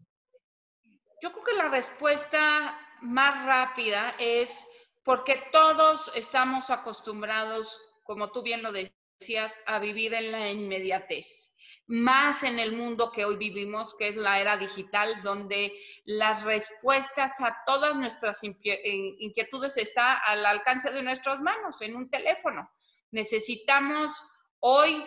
Yo 1.22 1.32
creo 1.32 1.44
que 1.44 1.56
la 1.56 1.70
respuesta 1.70 2.78
más 3.00 3.46
rápida 3.46 4.12
es 4.18 4.62
porque 5.10 5.42
todos 5.50 6.12
estamos 6.14 6.70
acostumbrados, 6.70 7.82
como 8.04 8.30
tú 8.30 8.44
bien 8.44 8.62
lo 8.62 8.70
decías, 8.70 9.58
a 9.66 9.80
vivir 9.80 10.14
en 10.14 10.30
la 10.30 10.48
inmediatez, 10.52 11.52
más 11.88 12.44
en 12.44 12.60
el 12.60 12.70
mundo 12.70 13.10
que 13.10 13.24
hoy 13.24 13.34
vivimos, 13.36 13.96
que 13.96 14.06
es 14.06 14.14
la 14.14 14.38
era 14.38 14.56
digital, 14.56 15.20
donde 15.24 15.76
las 16.04 16.44
respuestas 16.44 17.40
a 17.40 17.60
todas 17.66 17.96
nuestras 17.96 18.44
inquietudes 18.44 19.78
está 19.78 20.16
al 20.16 20.46
alcance 20.46 20.92
de 20.92 21.02
nuestras 21.02 21.42
manos, 21.42 21.80
en 21.80 21.96
un 21.96 22.08
teléfono. 22.08 22.70
Necesitamos 23.10 24.12
hoy, 24.60 25.04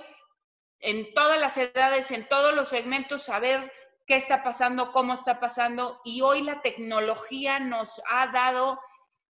en 0.81 1.13
todas 1.13 1.39
las 1.39 1.55
edades, 1.55 2.11
en 2.11 2.27
todos 2.27 2.53
los 2.53 2.67
segmentos, 2.67 3.23
saber 3.23 3.71
qué 4.05 4.17
está 4.17 4.43
pasando, 4.43 4.91
cómo 4.91 5.13
está 5.13 5.39
pasando, 5.39 6.01
y 6.03 6.19
hoy 6.19 6.41
la 6.41 6.61
tecnología 6.61 7.59
nos 7.59 8.01
ha 8.05 8.27
dado 8.33 8.77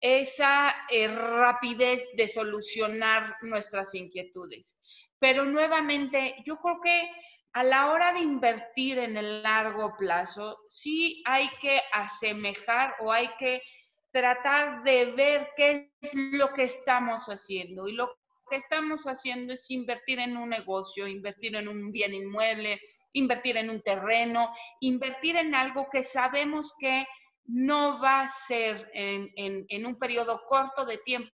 esa 0.04 0.76
eh, 0.90 1.08
rapidez 1.08 2.06
de 2.18 2.28
solucionar 2.28 3.38
nuestras 3.42 3.96
inquietudes. 3.96 4.78
Pero 5.18 5.46
nuevamente, 5.46 6.36
yo 6.46 6.58
creo 6.58 6.82
que 6.82 7.10
a 7.54 7.64
la 7.64 7.90
hora 7.90 8.12
de 8.12 8.20
invertir 8.20 8.98
en 8.98 9.16
el 9.16 9.42
largo 9.42 9.96
plazo, 9.98 10.60
sí 10.68 11.24
hay 11.26 11.48
que 11.62 11.82
asemejar 11.94 12.96
o 13.00 13.14
hay 13.14 13.30
que 13.40 13.64
tratar 14.12 14.84
de 14.84 15.06
ver 15.14 15.50
qué 15.56 15.94
es 16.02 16.14
lo 16.14 16.52
que 16.54 16.64
estamos 16.64 17.28
haciendo. 17.28 17.88
Y 17.88 17.94
lo 17.94 18.14
que 18.50 18.58
estamos 18.58 19.06
haciendo 19.06 19.54
es 19.54 19.72
invertir 19.72 20.20
en 20.20 20.36
un 20.36 20.50
negocio, 20.50 21.08
invertir 21.08 21.56
en 21.56 21.70
un 21.70 21.94
bien 21.94 22.14
inmueble, 22.14 22.82
invertir 23.14 23.56
en 23.56 23.70
un 23.70 23.82
terreno, 23.82 24.54
invertir 24.82 25.38
en 25.38 25.56
algo 25.56 25.88
que 25.90 26.04
sabemos 26.04 26.74
que 26.78 27.08
no 27.46 28.00
va 28.00 28.22
a 28.22 28.28
ser 28.28 28.90
en, 28.94 29.86
un 29.86 30.00
periodo 30.00 30.42
corto 30.48 30.86
de 30.86 30.98
tiempo 31.00 31.32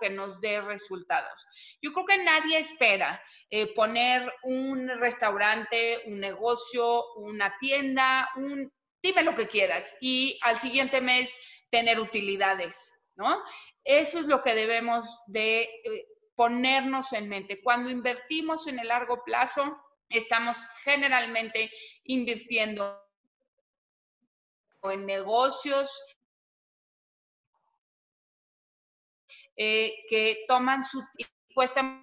que 0.00 0.10
nos 0.10 0.40
dé 0.40 0.60
resultados. 0.60 1.46
Yo 1.80 1.92
creo 1.92 2.06
que 2.06 2.24
nadie 2.24 2.58
espera 2.58 3.22
eh, 3.50 3.74
poner 3.74 4.32
un 4.44 4.88
restaurante, 5.00 6.02
un 6.06 6.20
negocio, 6.20 7.14
una 7.16 7.56
tienda, 7.58 8.28
un, 8.36 8.70
dime 9.02 9.24
lo 9.24 9.34
que 9.34 9.48
quieras, 9.48 9.94
y 10.00 10.38
al 10.42 10.58
siguiente 10.58 11.00
mes 11.00 11.36
tener 11.70 11.98
utilidades, 11.98 12.92
¿no? 13.16 13.42
Eso 13.84 14.20
es 14.20 14.26
lo 14.26 14.42
que 14.42 14.54
debemos 14.54 15.18
de 15.26 15.62
eh, 15.62 16.06
ponernos 16.36 17.12
en 17.12 17.28
mente. 17.28 17.60
Cuando 17.62 17.90
invertimos 17.90 18.68
en 18.68 18.78
el 18.78 18.88
largo 18.88 19.24
plazo, 19.24 19.76
estamos 20.08 20.58
generalmente 20.84 21.70
invirtiendo 22.04 23.02
en 24.90 25.06
negocios 25.06 25.90
eh, 29.56 29.94
que 30.08 30.44
toman 30.48 30.82
su 30.82 31.02
cuesta 31.54 32.02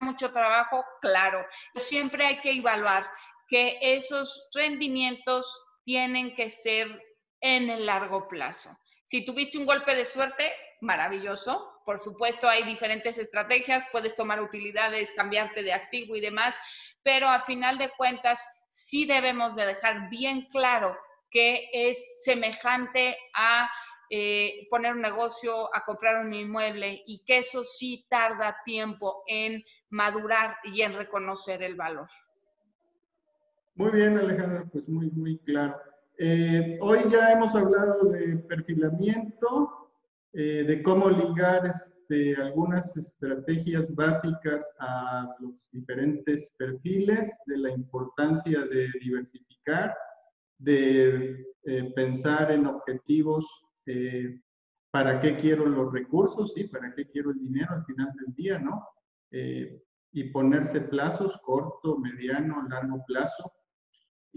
mucho 0.00 0.32
trabajo, 0.32 0.84
claro. 1.00 1.44
Siempre 1.74 2.26
hay 2.26 2.40
que 2.40 2.52
evaluar 2.52 3.10
que 3.48 3.78
esos 3.80 4.48
rendimientos 4.54 5.46
tienen 5.84 6.34
que 6.34 6.50
ser 6.50 7.02
en 7.40 7.70
el 7.70 7.86
largo 7.86 8.28
plazo. 8.28 8.76
Si 9.04 9.24
tuviste 9.24 9.58
un 9.58 9.66
golpe 9.66 9.94
de 9.94 10.04
suerte, 10.04 10.52
maravilloso. 10.80 11.80
Por 11.84 12.00
supuesto, 12.00 12.48
hay 12.48 12.64
diferentes 12.64 13.18
estrategias, 13.18 13.84
puedes 13.92 14.14
tomar 14.14 14.40
utilidades, 14.40 15.12
cambiarte 15.12 15.62
de 15.62 15.72
activo 15.72 16.16
y 16.16 16.20
demás, 16.20 16.58
pero 17.02 17.28
a 17.28 17.42
final 17.42 17.78
de 17.78 17.90
cuentas, 17.90 18.44
sí 18.76 19.06
debemos 19.06 19.56
de 19.56 19.64
dejar 19.64 20.10
bien 20.10 20.48
claro 20.52 20.94
que 21.30 21.70
es 21.72 22.22
semejante 22.22 23.16
a 23.34 23.70
eh, 24.10 24.66
poner 24.70 24.94
un 24.94 25.00
negocio, 25.00 25.74
a 25.74 25.82
comprar 25.84 26.24
un 26.24 26.34
inmueble 26.34 27.02
y 27.06 27.24
que 27.24 27.38
eso 27.38 27.64
sí 27.64 28.06
tarda 28.10 28.58
tiempo 28.66 29.22
en 29.26 29.62
madurar 29.88 30.56
y 30.62 30.82
en 30.82 30.92
reconocer 30.92 31.62
el 31.62 31.74
valor. 31.74 32.06
Muy 33.76 33.90
bien, 33.92 34.18
Alejandra, 34.18 34.66
pues 34.70 34.86
muy, 34.88 35.10
muy 35.10 35.38
claro. 35.38 35.80
Eh, 36.18 36.78
hoy 36.80 37.00
ya 37.10 37.32
hemos 37.32 37.54
hablado 37.54 38.04
de 38.10 38.36
perfilamiento, 38.36 39.90
eh, 40.34 40.64
de 40.66 40.82
cómo 40.82 41.08
ligar 41.08 41.72
este, 42.08 42.40
algunas 42.40 42.96
estrategias 42.96 43.92
básicas 43.94 44.64
a 44.78 45.34
los 45.40 45.54
diferentes 45.72 46.54
perfiles, 46.56 47.36
de 47.46 47.58
la 47.58 47.70
importancia 47.70 48.64
de 48.64 48.88
diversificar, 49.00 49.96
de 50.58 51.46
eh, 51.64 51.92
pensar 51.94 52.52
en 52.52 52.66
objetivos, 52.66 53.46
para 54.90 55.20
qué 55.20 55.36
quiero 55.36 55.64
los 55.66 55.92
recursos, 55.92 56.54
sí, 56.54 56.64
para 56.64 56.92
qué 56.92 57.06
quiero 57.08 57.30
el 57.30 57.38
dinero 57.38 57.72
al 57.72 57.84
final 57.84 58.12
del 58.18 58.34
día, 58.34 58.58
¿no? 58.58 58.84
y 59.30 60.24
ponerse 60.30 60.80
plazos, 60.80 61.38
corto, 61.44 61.98
mediano, 61.98 62.66
largo 62.68 63.04
plazo. 63.06 63.52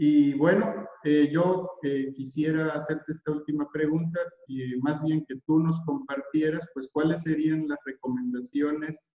Y 0.01 0.33
bueno, 0.35 0.87
eh, 1.03 1.27
yo 1.29 1.71
eh, 1.83 2.13
quisiera 2.15 2.71
hacerte 2.71 3.11
esta 3.11 3.31
última 3.31 3.69
pregunta 3.69 4.17
y 4.47 4.77
más 4.77 5.03
bien 5.03 5.25
que 5.27 5.35
tú 5.45 5.59
nos 5.59 5.77
compartieras, 5.85 6.65
pues, 6.73 6.87
cuáles 6.93 7.21
serían 7.23 7.67
las 7.67 7.79
recomendaciones 7.83 9.11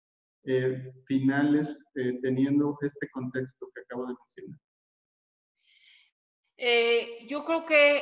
eh, 0.46 0.90
finales 1.06 1.78
teniendo 2.22 2.78
este 2.82 3.10
contexto 3.10 3.70
que 3.76 3.82
acabo 3.82 4.06
de 4.08 4.16
mencionar. 4.16 4.60
yo 7.28 7.44
creo 7.44 7.66
que 7.66 8.02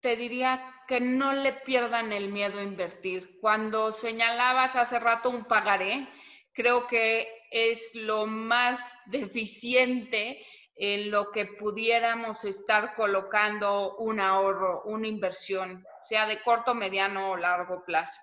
te 0.00 0.16
diría 0.16 0.74
que 0.88 0.98
no 1.00 1.34
le 1.34 1.52
pierdan 1.52 2.12
el 2.12 2.32
miedo 2.32 2.58
a 2.58 2.64
invertir. 2.64 3.38
Cuando 3.40 3.92
señalabas 3.92 4.74
hace 4.74 4.98
rato 4.98 5.30
un 5.30 5.44
pagaré, 5.44 6.08
creo 6.52 6.88
que 6.88 7.28
es 7.52 7.94
lo 7.94 8.26
más 8.26 8.92
deficiente 9.06 10.44
en 10.76 11.10
lo 11.10 11.30
que 11.30 11.46
pudiéramos 11.46 12.44
estar 12.44 12.94
colocando 12.94 13.96
un 13.96 14.20
ahorro, 14.20 14.82
una 14.84 15.06
inversión, 15.06 15.84
sea 16.02 16.26
de 16.26 16.42
corto, 16.42 16.74
mediano 16.74 17.30
o 17.30 17.36
largo 17.36 17.84
plazo. 17.84 18.20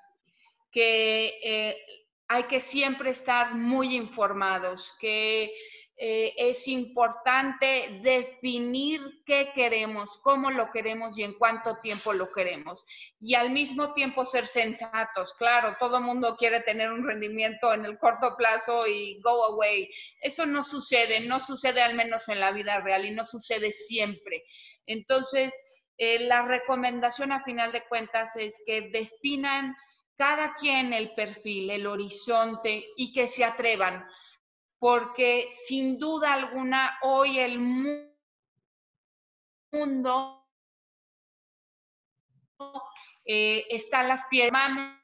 Que 0.72 1.40
eh, 1.44 1.78
hay 2.28 2.44
que 2.44 2.60
siempre 2.60 3.12
estar 3.12 3.56
muy 3.56 3.96
informados, 3.96 4.96
que 5.00 5.54
eh, 5.98 6.34
es 6.36 6.68
importante 6.68 8.00
definir 8.02 9.02
qué 9.26 9.52
queremos, 9.54 10.18
cómo 10.24 10.50
lo 10.50 10.72
queremos 10.72 11.18
y 11.18 11.24
en 11.24 11.34
cuánto 11.34 11.78
tiempo 11.78 12.14
lo 12.14 12.32
queremos. 12.32 12.84
Y 13.20 13.36
al 13.36 13.52
mismo 13.52 13.94
tiempo 13.94 14.26
ser 14.26 14.48
sensatos. 14.48 15.34
Claro, 15.34 15.76
todo 15.80 15.98
el 15.98 16.04
mundo 16.04 16.36
quiere 16.38 16.62
tener 16.62 16.92
un 16.92 17.06
rendimiento 17.06 17.74
en 17.74 17.86
el 17.86 18.00
corto 18.00 18.36
plazo 18.36 18.88
y 18.88 19.22
go 19.22 19.46
away. 19.46 19.90
Eso 20.22 20.46
no 20.46 20.64
sucede, 20.64 21.20
no 21.28 21.40
sucede 21.40 21.82
al 21.82 21.94
menos 21.94 22.28
en 22.30 22.40
la 22.40 22.52
vida 22.52 22.80
real 22.80 23.06
y 23.06 23.12
no 23.12 23.24
sucede 23.24 23.72
siempre. 23.72 24.44
Entonces, 24.88 25.54
eh, 25.98 26.20
la 26.26 26.42
recomendación 26.42 27.32
a 27.32 27.44
final 27.44 27.72
de 27.72 27.86
cuentas 27.88 28.36
es 28.38 28.60
que 28.66 28.90
definan 28.90 29.76
cada 30.18 30.56
quien 30.56 30.94
el 30.94 31.14
perfil, 31.14 31.70
el 31.70 31.86
horizonte 31.86 32.88
y 32.96 33.14
que 33.14 33.28
se 33.28 33.44
atrevan 33.44 34.04
porque 34.82 35.48
sin 35.52 36.00
duda 36.00 36.34
alguna 36.34 36.98
hoy 37.04 37.38
el 37.38 37.60
mundo 39.72 40.44
eh, 43.24 43.68
está 43.70 44.00
a 44.00 44.04
las 44.06 44.26
pies 44.26 44.52
manos 44.52 44.98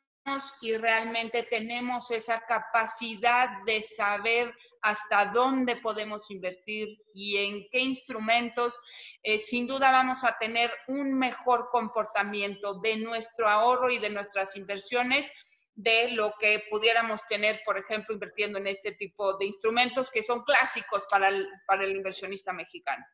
y 0.61 0.75
realmente 0.77 1.43
tenemos 1.43 2.09
esa 2.09 2.43
capacidad 2.47 3.49
de 3.67 3.83
saber 3.83 4.51
hasta 4.81 5.27
dónde 5.27 5.75
podemos 5.75 6.31
invertir 6.31 6.97
y 7.13 7.37
en 7.37 7.67
qué 7.69 7.81
instrumentos, 7.81 8.81
eh, 9.21 9.37
sin 9.37 9.67
duda 9.67 9.91
vamos 9.91 10.23
a 10.23 10.35
tener 10.39 10.73
un 10.87 11.19
mejor 11.19 11.69
comportamiento 11.71 12.79
de 12.79 12.97
nuestro 12.97 13.47
ahorro 13.47 13.91
y 13.91 13.99
de 13.99 14.09
nuestras 14.09 14.55
inversiones 14.55 15.31
de 15.77 16.11
lo 16.11 16.33
que 16.39 16.63
pudiéramos 16.71 17.21
tener, 17.27 17.61
por 17.63 17.77
ejemplo, 17.77 18.13
invirtiendo 18.15 18.57
en 18.57 18.65
este 18.65 18.93
tipo 18.93 19.37
de 19.37 19.45
instrumentos 19.45 20.09
que 20.09 20.23
son 20.23 20.43
clásicos 20.43 21.05
para 21.09 21.29
el, 21.29 21.47
para 21.67 21.85
el 21.85 21.95
inversionista 21.95 22.51
mexicano. 22.51 23.05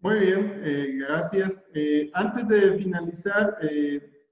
Muy 0.00 0.18
bien, 0.18 0.60
eh, 0.62 0.92
gracias. 0.98 1.64
Eh, 1.72 2.10
antes 2.12 2.46
de 2.48 2.76
finalizar, 2.76 3.56
eh, 3.62 4.26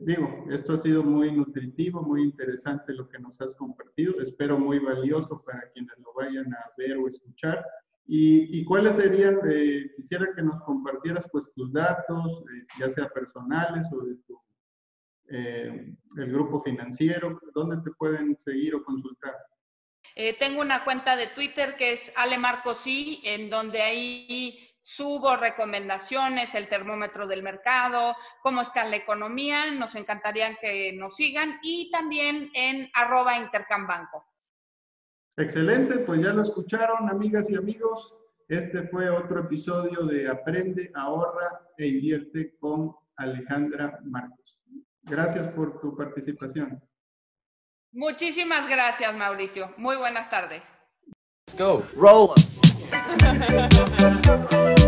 digo, 0.00 0.44
esto 0.50 0.74
ha 0.74 0.78
sido 0.78 1.04
muy 1.04 1.30
nutritivo, 1.30 2.02
muy 2.02 2.22
interesante 2.22 2.92
lo 2.92 3.08
que 3.08 3.20
nos 3.20 3.40
has 3.40 3.54
compartido. 3.54 4.20
Espero 4.20 4.58
muy 4.58 4.80
valioso 4.80 5.40
para 5.44 5.70
quienes 5.70 5.96
lo 5.98 6.12
vayan 6.14 6.52
a 6.52 6.72
ver 6.76 6.96
o 6.96 7.06
escuchar. 7.06 7.64
¿Y, 8.08 8.58
y 8.58 8.64
cuáles 8.64 8.96
serían, 8.96 9.40
quisiera 9.96 10.26
que 10.34 10.42
nos 10.42 10.62
compartieras 10.62 11.26
pues 11.30 11.50
tus 11.54 11.72
datos, 11.72 12.44
ya 12.78 12.90
sea 12.90 13.08
personales 13.08 13.86
o 13.92 14.04
de 14.04 14.14
tu 14.26 14.40
eh, 15.30 15.94
el 16.16 16.32
grupo 16.32 16.62
financiero? 16.62 17.40
¿Dónde 17.54 17.76
te 17.82 17.90
pueden 17.96 18.36
seguir 18.36 18.74
o 18.74 18.84
consultar? 18.84 19.34
Eh, 20.14 20.36
tengo 20.38 20.60
una 20.60 20.84
cuenta 20.84 21.16
de 21.16 21.28
Twitter 21.28 21.76
que 21.76 21.92
es 21.92 22.12
Ale 22.16 22.36
en 23.24 23.50
donde 23.50 23.82
ahí 23.82 24.58
subo 24.80 25.36
recomendaciones, 25.36 26.54
el 26.54 26.68
termómetro 26.68 27.26
del 27.26 27.42
mercado, 27.42 28.14
cómo 28.40 28.60
está 28.60 28.84
la 28.84 28.96
economía. 28.96 29.72
Nos 29.72 29.96
encantaría 29.96 30.56
que 30.60 30.92
nos 30.96 31.16
sigan 31.16 31.58
y 31.62 31.90
también 31.90 32.50
en 32.54 32.88
arroba 32.94 33.36
intercambanco. 33.36 34.24
Excelente, 35.36 35.98
pues 35.98 36.22
ya 36.22 36.32
lo 36.32 36.42
escucharon, 36.42 37.10
amigas 37.10 37.50
y 37.50 37.56
amigos. 37.56 38.14
Este 38.48 38.84
fue 38.84 39.10
otro 39.10 39.40
episodio 39.40 40.06
de 40.06 40.28
Aprende, 40.28 40.92
ahorra 40.94 41.68
e 41.76 41.88
invierte 41.88 42.56
con 42.60 42.94
Alejandra 43.16 43.98
Marcos. 44.04 44.45
Gracias 45.06 45.48
por 45.48 45.80
tu 45.80 45.96
participación. 45.96 46.82
Muchísimas 47.92 48.68
gracias, 48.68 49.14
Mauricio. 49.14 49.72
Muy 49.78 49.96
buenas 49.96 50.28
tardes. 50.28 50.64
Let's 51.46 51.58
go. 51.58 51.84
Roll. 51.94 52.34